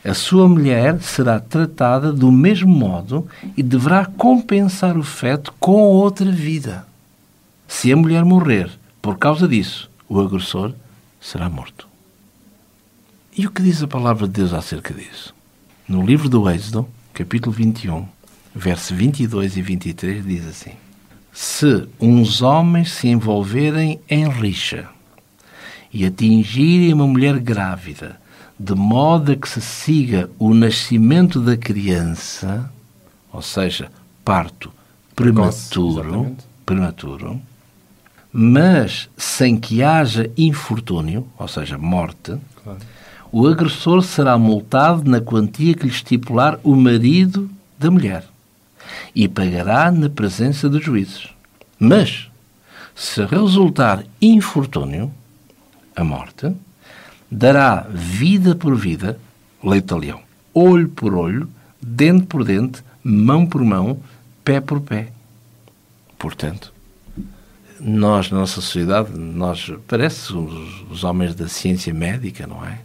a 0.06 0.14
sua 0.14 0.48
mulher 0.48 1.00
será 1.02 1.40
tratada 1.40 2.12
do 2.12 2.30
mesmo 2.30 2.68
modo 2.72 3.26
e 3.56 3.62
deverá 3.62 4.04
compensar 4.06 4.96
o 4.96 5.02
feto 5.02 5.52
com 5.58 5.82
outra 5.82 6.30
vida. 6.30 6.86
Se 7.66 7.92
a 7.92 7.96
mulher 7.96 8.24
morrer 8.24 8.70
por 9.02 9.18
causa 9.18 9.48
disso, 9.48 9.90
o 10.08 10.20
agressor 10.20 10.72
será 11.20 11.48
morto. 11.48 11.88
E 13.36 13.46
o 13.46 13.50
que 13.50 13.60
diz 13.60 13.82
a 13.82 13.88
palavra 13.88 14.28
de 14.28 14.34
Deus 14.34 14.52
acerca 14.52 14.94
disso? 14.94 15.34
No 15.88 16.06
livro 16.06 16.28
do 16.28 16.48
Êxodo, 16.48 16.88
capítulo 17.12 17.52
21, 17.52 18.06
verso 18.54 18.94
22 18.94 19.56
e 19.56 19.62
23, 19.62 20.24
diz 20.24 20.46
assim: 20.46 20.72
Se 21.32 21.88
uns 22.00 22.42
homens 22.42 22.92
se 22.92 23.08
envolverem 23.08 24.00
em 24.08 24.28
rixa 24.28 24.88
e 25.92 26.06
atingirem 26.06 26.92
uma 26.92 27.06
mulher 27.08 27.40
grávida, 27.40 28.20
de 28.58 28.74
modo 28.74 29.32
a 29.32 29.36
que 29.36 29.48
se 29.48 29.60
siga 29.60 30.30
o 30.38 30.54
nascimento 30.54 31.40
da 31.40 31.56
criança, 31.56 32.70
ou 33.32 33.42
seja, 33.42 33.90
parto 34.24 34.72
Precoce, 35.14 35.68
prematuro, 35.70 36.08
exatamente. 36.08 36.44
prematuro, 36.64 37.40
mas 38.32 39.08
sem 39.16 39.56
que 39.58 39.82
haja 39.82 40.30
infortúnio, 40.36 41.26
ou 41.38 41.48
seja, 41.48 41.78
morte, 41.78 42.36
Claro. 42.62 42.78
o 43.32 43.46
agressor 43.46 44.02
será 44.02 44.36
multado 44.38 45.08
na 45.10 45.20
quantia 45.20 45.74
que 45.74 45.84
lhe 45.84 45.90
estipular 45.92 46.58
o 46.62 46.74
marido 46.74 47.50
da 47.78 47.90
mulher 47.90 48.24
e 49.14 49.26
pagará 49.28 49.90
na 49.90 50.08
presença 50.08 50.68
dos 50.68 50.82
juízes. 50.84 51.28
Mas, 51.78 52.28
Se 52.98 53.22
resultar 53.26 54.04
infortúnio, 54.22 55.12
a 55.94 56.02
morte, 56.02 56.50
dará 57.30 57.86
vida 57.90 58.54
por 58.54 58.76
vida, 58.76 59.18
leite 59.62 59.92
a 59.92 59.96
leão, 59.96 60.20
olho 60.54 60.88
por 60.88 61.14
olho, 61.14 61.48
dente 61.80 62.26
por 62.26 62.44
dente, 62.44 62.82
mão 63.02 63.46
por 63.46 63.62
mão, 63.62 64.00
pé 64.44 64.60
por 64.60 64.80
pé. 64.80 65.08
Portanto, 66.18 66.72
nós, 67.80 68.30
na 68.30 68.38
nossa 68.38 68.54
sociedade, 68.54 69.12
nós, 69.16 69.70
parece 69.86 70.32
os, 70.32 70.82
os 70.90 71.04
homens 71.04 71.34
da 71.34 71.48
ciência 71.48 71.92
médica, 71.92 72.46
não 72.46 72.64
é? 72.64 72.80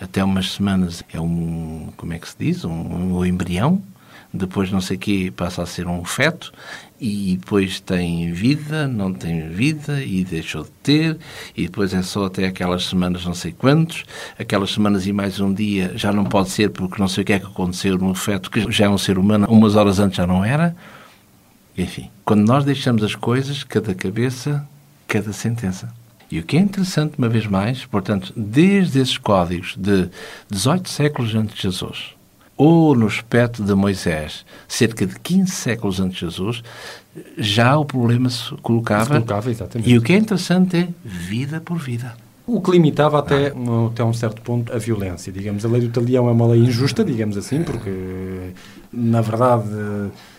Até 0.00 0.22
umas 0.22 0.52
semanas 0.52 1.02
é 1.12 1.20
um, 1.20 1.92
como 1.96 2.12
é 2.12 2.18
que 2.18 2.28
se 2.28 2.36
diz? 2.38 2.64
Um, 2.64 3.16
um 3.16 3.24
embrião, 3.24 3.82
depois 4.36 4.70
não 4.70 4.80
sei 4.80 4.96
o 4.96 5.00
quê 5.00 5.32
passa 5.34 5.62
a 5.62 5.66
ser 5.66 5.86
um 5.86 6.04
feto 6.04 6.52
e 7.00 7.36
depois 7.36 7.80
tem 7.80 8.32
vida, 8.32 8.88
não 8.88 9.12
tem 9.12 9.48
vida 9.48 10.02
e 10.02 10.24
deixou 10.24 10.64
de 10.64 10.70
ter 10.82 11.18
e 11.56 11.62
depois 11.62 11.92
é 11.92 12.02
só 12.02 12.26
até 12.26 12.46
aquelas 12.46 12.86
semanas 12.86 13.24
não 13.24 13.34
sei 13.34 13.52
quantos, 13.52 14.04
aquelas 14.38 14.70
semanas 14.70 15.06
e 15.06 15.12
mais 15.12 15.40
um 15.40 15.52
dia 15.52 15.92
já 15.96 16.12
não 16.12 16.24
pode 16.24 16.50
ser 16.50 16.70
porque 16.70 17.00
não 17.00 17.08
sei 17.08 17.22
o 17.22 17.24
que 17.26 17.32
é 17.34 17.38
que 17.38 17.46
aconteceu 17.46 17.98
no 17.98 18.14
feto 18.14 18.50
que 18.50 18.70
já 18.70 18.86
é 18.86 18.88
um 18.88 18.98
ser 18.98 19.18
humano, 19.18 19.46
umas 19.48 19.76
horas 19.76 19.98
antes 19.98 20.16
já 20.16 20.26
não 20.26 20.44
era. 20.44 20.74
Enfim, 21.76 22.10
quando 22.24 22.46
nós 22.46 22.64
deixamos 22.64 23.04
as 23.04 23.14
coisas, 23.14 23.62
cada 23.62 23.94
cabeça, 23.94 24.66
cada 25.06 25.32
sentença. 25.32 25.92
E 26.30 26.40
o 26.40 26.42
que 26.42 26.56
é 26.56 26.60
interessante, 26.60 27.18
uma 27.18 27.28
vez 27.28 27.46
mais, 27.46 27.84
portanto, 27.84 28.32
desde 28.34 28.98
esses 28.98 29.18
códigos 29.18 29.76
de 29.76 30.08
18 30.50 30.88
séculos 30.88 31.34
antes 31.34 31.54
de 31.54 31.62
Jesus, 31.62 32.15
ou 32.56 32.94
no 32.94 33.06
aspecto 33.06 33.62
de 33.62 33.74
Moisés, 33.74 34.44
cerca 34.66 35.06
de 35.06 35.18
15 35.20 35.50
séculos 35.50 36.00
antes 36.00 36.18
de 36.18 36.26
Jesus, 36.26 36.62
já 37.36 37.76
o 37.76 37.84
problema 37.84 38.30
se 38.30 38.54
colocava. 38.62 39.04
Se 39.04 39.10
colocava 39.10 39.50
exatamente. 39.50 39.90
E 39.90 39.98
o 39.98 40.02
que 40.02 40.12
é 40.12 40.16
interessante 40.16 40.76
é 40.76 40.88
vida 41.04 41.60
por 41.60 41.78
vida. 41.78 42.14
O 42.46 42.60
que 42.60 42.70
limitava 42.70 43.18
até, 43.18 43.48
ah. 43.48 43.86
até 43.92 44.04
um 44.04 44.12
certo 44.12 44.40
ponto 44.40 44.72
a 44.72 44.78
violência. 44.78 45.32
Digamos, 45.32 45.64
a 45.64 45.68
lei 45.68 45.80
do 45.80 45.88
talião 45.88 46.28
é 46.28 46.32
uma 46.32 46.46
lei 46.46 46.60
injusta, 46.60 47.04
digamos 47.04 47.36
assim, 47.36 47.62
porque, 47.62 48.52
na 48.92 49.20
verdade 49.20 49.68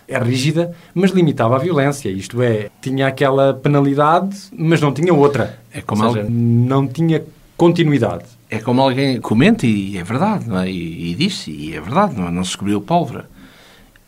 é 0.07 0.17
rígida, 0.17 0.73
mas 0.93 1.11
limitava 1.11 1.57
a 1.57 1.59
violência. 1.59 2.09
Isto 2.09 2.41
é, 2.41 2.69
tinha 2.81 3.07
aquela 3.07 3.53
penalidade, 3.53 4.37
mas 4.57 4.79
não 4.79 4.93
tinha 4.93 5.13
outra. 5.13 5.59
É 5.73 5.81
como 5.81 6.05
Ou 6.05 6.13
seja, 6.13 6.27
não 6.29 6.87
tinha 6.87 7.23
continuidade. 7.57 8.25
É 8.49 8.59
como 8.59 8.81
alguém 8.81 9.19
comenta, 9.19 9.65
e 9.65 9.97
é 9.97 10.03
verdade, 10.03 10.47
não 10.47 10.59
é? 10.59 10.71
e, 10.71 11.11
e 11.11 11.15
disse, 11.15 11.51
e 11.51 11.75
é 11.75 11.81
verdade, 11.81 12.15
não, 12.15 12.27
é? 12.27 12.31
não 12.31 12.43
se 12.43 12.51
descobriu 12.51 12.79
pólvora. 12.79 13.27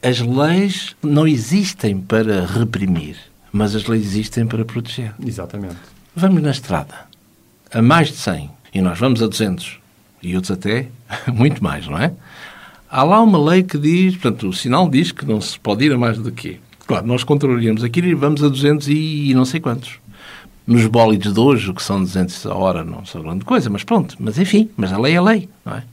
As 0.01 0.19
leis 0.19 0.95
não 1.03 1.27
existem 1.27 1.99
para 1.99 2.45
reprimir, 2.45 3.17
mas 3.51 3.75
as 3.75 3.85
leis 3.85 4.05
existem 4.05 4.45
para 4.45 4.63
proteger. 4.63 5.13
Exatamente. 5.25 5.75
Vamos 6.15 6.41
na 6.41 6.51
estrada, 6.51 6.95
a 7.73 7.81
mais 7.81 8.07
de 8.09 8.15
100, 8.15 8.49
e 8.73 8.81
nós 8.81 8.97
vamos 8.97 9.21
a 9.21 9.27
200, 9.27 9.79
e 10.23 10.35
outros 10.35 10.51
até 10.51 10.87
muito 11.27 11.61
mais, 11.61 11.85
não 11.87 11.97
é? 11.97 12.13
Há 12.89 13.03
lá 13.03 13.21
uma 13.21 13.51
lei 13.51 13.61
que 13.61 13.77
diz, 13.77 14.13
portanto, 14.15 14.47
o 14.47 14.53
sinal 14.53 14.89
diz 14.89 15.11
que 15.11 15.25
não 15.25 15.41
se 15.41 15.59
pode 15.59 15.85
ir 15.85 15.91
a 15.91 15.97
mais 15.97 16.17
do 16.17 16.31
que. 16.31 16.59
Claro, 16.87 17.05
nós 17.05 17.23
controlaríamos 17.23 17.83
aquilo 17.83 18.07
e 18.07 18.15
vamos 18.15 18.43
a 18.43 18.47
200 18.47 18.87
e, 18.87 19.29
e 19.29 19.33
não 19.33 19.45
sei 19.45 19.59
quantos. 19.59 19.99
Nos 20.69 20.85
bólides 20.85 21.33
de 21.33 21.39
hoje, 21.39 21.73
que 21.73 21.81
são 21.81 21.99
200 21.99 22.45
a 22.45 22.53
hora, 22.53 22.83
não 22.83 23.03
são 23.03 23.23
grande 23.23 23.43
coisa, 23.43 23.71
mas 23.71 23.83
pronto. 23.83 24.15
Mas 24.19 24.37
enfim, 24.37 24.69
mas 24.77 24.93
a 24.93 24.99
lei 24.99 25.15
é 25.15 25.19
lei, 25.19 25.49
não 25.65 25.73
é? 25.73 25.83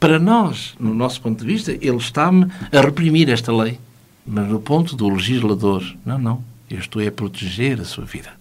Para 0.00 0.18
nós, 0.18 0.74
no 0.80 0.92
nosso 0.92 1.20
ponto 1.20 1.38
de 1.38 1.46
vista, 1.46 1.70
ele 1.70 1.96
está-me 1.96 2.50
a 2.72 2.80
reprimir 2.80 3.30
esta 3.30 3.54
lei. 3.54 3.78
Mas 4.26 4.48
no 4.48 4.58
ponto 4.58 4.96
do 4.96 5.08
legislador, 5.08 5.84
não, 6.04 6.18
não, 6.18 6.44
eu 6.68 6.80
estou 6.80 7.06
a 7.06 7.12
proteger 7.12 7.80
a 7.80 7.84
sua 7.84 8.04
vida. 8.04 8.32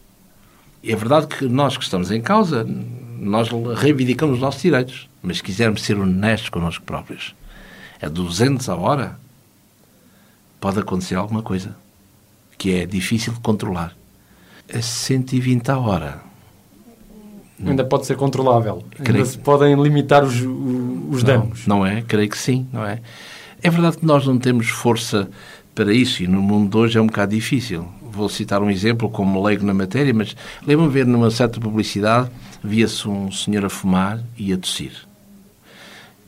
É 0.83 0.95
verdade 0.95 1.27
que 1.27 1.45
nós 1.45 1.77
que 1.77 1.83
estamos 1.83 2.09
em 2.09 2.19
causa, 2.19 2.65
nós 3.19 3.49
reivindicamos 3.77 4.37
os 4.37 4.41
nossos 4.41 4.63
direitos, 4.63 5.07
mas 5.21 5.37
se 5.37 5.43
quisermos 5.43 5.83
ser 5.83 5.99
honestos 5.99 6.49
connosco 6.49 6.83
próprios, 6.83 7.35
a 8.01 8.09
200 8.09 8.67
a 8.69 8.75
hora, 8.75 9.19
pode 10.59 10.79
acontecer 10.79 11.13
alguma 11.13 11.43
coisa 11.43 11.75
que 12.57 12.73
é 12.73 12.87
difícil 12.87 13.33
de 13.33 13.39
controlar. 13.41 13.98
A 14.73 14.81
120 14.81 15.69
a 15.69 15.77
hora. 15.77 16.21
Ainda 17.65 17.83
pode 17.83 18.05
ser 18.05 18.15
controlável. 18.15 18.83
Creio... 18.91 19.17
Ainda 19.17 19.25
se 19.25 19.37
podem 19.37 19.81
limitar 19.81 20.23
os, 20.23 20.35
os 21.09 21.23
danos. 21.23 21.67
Não, 21.67 21.79
não 21.79 21.85
é? 21.85 22.01
Creio 22.01 22.29
que 22.29 22.37
sim, 22.37 22.67
não 22.71 22.85
é? 22.85 23.01
É 23.61 23.69
verdade 23.69 23.97
que 23.97 24.05
nós 24.05 24.25
não 24.25 24.37
temos 24.37 24.69
força 24.69 25.29
para 25.75 25.93
isso 25.93 26.23
e 26.23 26.27
no 26.27 26.41
mundo 26.41 26.71
de 26.71 26.77
hoje 26.77 26.97
é 26.97 27.01
um 27.01 27.07
bocado 27.07 27.35
difícil. 27.35 27.85
Vou 28.11 28.29
citar 28.29 28.61
um 28.61 28.69
exemplo 28.69 29.09
como 29.09 29.43
leigo 29.43 29.65
na 29.65 29.73
matéria, 29.73 30.13
mas 30.13 30.35
lembro-me 30.65 30.91
ver 30.91 31.05
numa 31.05 31.29
certa 31.29 31.59
publicidade, 31.59 32.29
via-se 32.63 33.07
um 33.07 33.31
senhor 33.31 33.65
a 33.65 33.69
fumar 33.69 34.21
e 34.37 34.53
a 34.53 34.57
tossir. 34.57 35.08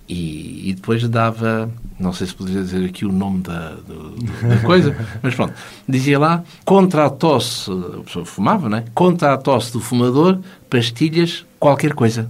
E, 0.07 0.69
e, 0.69 0.73
depois 0.73 1.07
dava, 1.07 1.71
não 1.97 2.11
sei 2.11 2.27
se 2.27 2.35
poderia 2.35 2.61
dizer 2.61 2.85
aqui 2.85 3.05
o 3.05 3.11
nome 3.11 3.41
da, 3.41 3.75
do, 3.75 4.15
da 4.47 4.57
coisa, 4.57 4.95
mas 5.23 5.33
pronto, 5.35 5.53
dizia 5.87 6.19
lá, 6.19 6.43
contra 6.65 7.05
a 7.05 7.09
tosse, 7.09 7.71
a 7.71 8.03
pessoa 8.03 8.25
fumava, 8.25 8.67
né? 8.67 8.83
Contra 8.93 9.33
a 9.33 9.37
tosse 9.37 9.71
do 9.71 9.79
fumador, 9.79 10.39
pastilhas, 10.69 11.45
qualquer 11.57 11.93
coisa. 11.93 12.29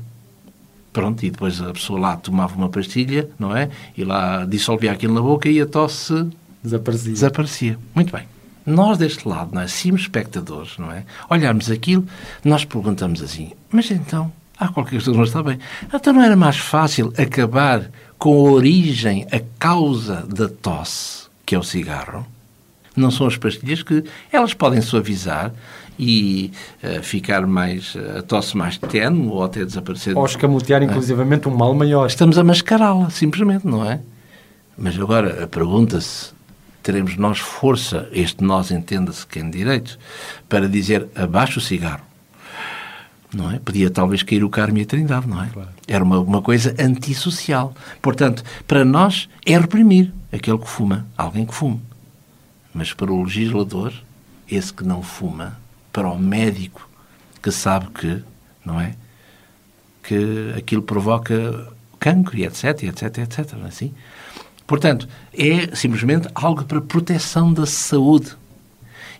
Pronto, 0.94 1.26
e 1.26 1.32
depois 1.32 1.62
a 1.62 1.72
pessoa 1.72 2.00
lá 2.00 2.18
tomava 2.18 2.56
uma 2.56 2.70
pastilha, 2.70 3.30
não 3.40 3.56
é? 3.56 3.70
E 3.98 4.04
lá 4.04 4.46
dissolvia 4.46 4.92
aquilo 4.92 5.14
na 5.14 5.22
boca 5.22 5.50
e 5.50 5.60
a 5.60 5.66
tosse 5.66 6.28
desaparecia. 6.62 7.14
desaparecia. 7.14 7.80
Muito 7.96 8.12
bem. 8.12 8.26
Nós 8.66 8.98
deste 8.98 9.28
lado, 9.28 9.56
não 9.56 9.62
é? 9.62 9.66
Espectadores, 9.66 10.78
não 10.78 10.92
é? 10.92 11.06
Olharmos 11.30 11.72
aquilo, 11.72 12.06
nós 12.44 12.64
perguntamos 12.64 13.22
assim, 13.24 13.54
mas 13.72 13.90
então, 13.90 14.32
há 14.62 14.68
qualquer 14.68 14.92
coisa 14.92 15.12
que 15.12 15.18
não 15.18 15.24
está 15.24 15.42
bem. 15.42 15.58
Então 15.92 16.14
não 16.14 16.22
era 16.22 16.36
mais 16.36 16.58
fácil 16.58 17.12
acabar 17.18 17.90
com 18.18 18.48
a 18.48 18.52
origem, 18.52 19.26
a 19.32 19.42
causa 19.58 20.24
da 20.28 20.48
tosse, 20.48 21.28
que 21.44 21.56
é 21.56 21.60
o 21.60 21.64
cigarro? 21.64 22.26
Não 22.96 23.10
são 23.10 23.26
as 23.26 23.38
pastilhas 23.38 23.82
que 23.82 24.04
elas 24.32 24.54
podem 24.54 24.80
suavizar 24.82 25.52
e 25.98 26.52
uh, 26.84 27.02
ficar 27.02 27.48
mais, 27.48 27.96
uh, 27.96 28.20
a 28.20 28.22
tosse 28.22 28.56
mais 28.56 28.78
tenue 28.78 29.30
ou 29.30 29.44
até 29.44 29.66
desaparecer. 29.66 30.16
Ou 30.16 30.26
escamotear, 30.26 30.84
inclusivamente, 30.84 31.48
um 31.48 31.56
mal 31.56 31.74
maior. 31.74 32.06
Estamos 32.06 32.38
a 32.38 32.44
mascará-la, 32.44 33.10
simplesmente, 33.10 33.66
não 33.66 33.90
é? 33.90 34.00
Mas 34.78 35.00
agora, 35.00 35.48
pergunta-se, 35.48 36.32
teremos 36.84 37.18
nós 37.18 37.40
força, 37.40 38.08
este 38.12 38.44
nós 38.44 38.70
entenda-se 38.72 39.26
quem 39.26 39.50
direito, 39.50 39.98
para 40.48 40.68
dizer 40.70 41.08
abaixo 41.16 41.60
o 41.60 41.62
cigarro? 41.62 42.11
Não 43.34 43.52
é? 43.52 43.60
Podia 43.60 43.90
talvez 43.90 44.24
cair 44.24 44.44
o 44.44 44.50
Carmo 44.50 44.78
e 44.78 44.82
a 44.82 44.86
Trindade, 44.86 45.28
não 45.28 45.44
é? 45.44 45.48
Claro. 45.48 45.70
Era 45.88 46.04
uma, 46.04 46.20
uma 46.20 46.42
coisa 46.42 46.76
antissocial. 46.80 47.74
Portanto, 48.02 48.44
para 48.68 48.84
nós 48.84 49.30
é 49.46 49.58
reprimir 49.58 50.12
aquele 50.32 50.58
que 50.58 50.68
fuma, 50.68 51.06
alguém 51.18 51.46
que 51.46 51.54
fume. 51.54 51.82
Mas 52.74 52.94
para 52.94 53.12
o 53.12 53.24
legislador, 53.24 53.94
esse 54.50 54.74
que 54.74 54.84
não 54.84 55.02
fuma, 55.02 55.58
para 55.92 56.10
o 56.10 56.18
médico 56.18 56.88
que 57.42 57.52
sabe 57.52 57.88
que, 57.88 58.24
não 58.66 58.80
é? 58.80 58.96
Que 60.04 60.54
aquilo 60.58 60.82
provoca 60.82 61.68
cancro 62.00 62.38
e 62.38 62.46
etc, 62.46 62.84
etc, 62.84 63.18
etc, 63.20 63.54
não 63.54 63.66
é 63.66 63.70
assim? 63.70 63.94
Portanto, 64.66 65.08
é 65.34 65.76
simplesmente 65.76 66.28
algo 66.34 66.64
para 66.64 66.80
proteção 66.82 67.52
da 67.54 67.66
saúde 67.66 68.36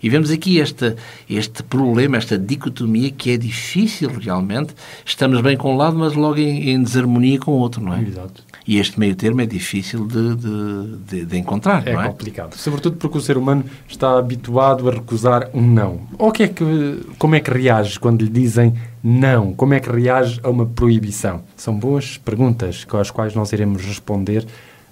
e 0.02 0.10
vemos 0.10 0.32
aqui 0.32 0.58
este, 0.58 0.96
este 1.30 1.64
problema, 1.64 2.18
esta 2.18 2.38
dicotomia 2.38 3.12
que 3.12 3.32
é 3.32 3.38
difícil 3.38 4.10
realmente. 4.10 4.74
Estamos 5.06 5.42
bem 5.42 5.56
com 5.56 5.74
um 5.74 5.78
lado, 5.78 5.98
mas 5.98 6.14
logo 6.14 6.38
em, 6.38 6.72
em 6.72 6.82
desarmonia 6.82 7.40
com 7.40 7.52
o 7.52 7.56
outro, 7.56 7.84
não 7.84 7.94
é? 7.94 8.02
Exato. 8.02 8.44
E 8.68 8.78
este 8.78 9.00
meio 9.00 9.16
termo 9.16 9.42
é 9.42 9.46
difícil 9.46 10.08
de, 10.08 10.36
de, 10.36 10.98
de, 10.98 11.26
de 11.26 11.38
encontrar, 11.38 11.88
é 11.88 11.94
não 11.94 12.02
é? 12.02 12.08
complicado. 12.08 12.56
Sobretudo 12.56 12.98
porque 12.98 13.18
o 13.18 13.22
ser 13.22 13.38
humano 13.38 13.66
está 13.88 14.18
habituado 14.18 14.88
a 14.88 14.94
recusar 14.94 15.50
um 15.54 15.62
não. 15.62 16.02
Ou 16.18 16.32
que 16.32 16.44
é 16.44 16.48
que, 16.48 17.06
como 17.18 17.36
é 17.36 17.40
que 17.40 17.52
reage 17.52 18.00
quando 18.00 18.22
lhe 18.22 18.30
dizem 18.30 18.74
não? 19.04 19.54
Como 19.54 19.74
é 19.74 19.80
que 19.80 19.92
reage 19.92 20.40
a 20.44 20.50
uma 20.50 20.66
proibição? 20.66 21.42
São 21.56 21.78
boas 21.78 22.18
perguntas 22.18 22.84
com 22.86 22.98
as 22.98 23.10
quais 23.10 23.34
nós 23.36 23.52
iremos 23.52 23.84
responder 23.84 24.46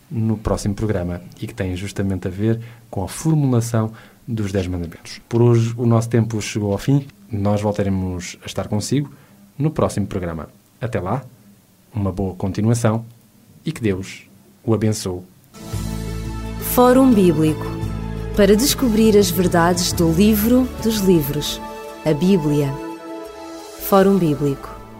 no 0.09 0.37
próximo 0.37 0.73
programa 0.73 1.21
e 1.39 1.45
que 1.45 1.53
têm 1.53 1.75
justamente 1.75 2.27
a 2.27 2.31
ver 2.31 2.59
com 2.89 3.03
a 3.03 3.07
formulação 3.07 3.91
dos 4.29 4.51
Dez 4.51 4.67
Mandamentos. 4.67 5.19
Por 5.27 5.41
hoje 5.41 5.73
o 5.75 5.87
nosso 5.87 6.07
tempo 6.07 6.39
chegou 6.39 6.71
ao 6.71 6.77
fim. 6.77 7.07
Nós 7.31 7.61
voltaremos 7.61 8.37
a 8.43 8.45
estar 8.45 8.67
consigo 8.67 9.11
no 9.57 9.71
próximo 9.71 10.05
programa. 10.05 10.49
Até 10.79 10.99
lá, 10.99 11.23
uma 11.93 12.11
boa 12.11 12.35
continuação 12.35 13.03
e 13.65 13.71
que 13.71 13.81
Deus 13.81 14.27
o 14.63 14.73
abençoe. 14.73 15.21
Fórum 16.75 17.11
Bíblico 17.11 17.65
para 18.35 18.55
descobrir 18.55 19.17
as 19.17 19.31
verdades 19.31 19.91
do 19.91 20.11
livro 20.11 20.69
dos 20.83 20.99
livros, 20.99 21.59
a 22.05 22.13
Bíblia. 22.13 22.71
Fórum 23.81 24.17
Bíblico 24.17 24.68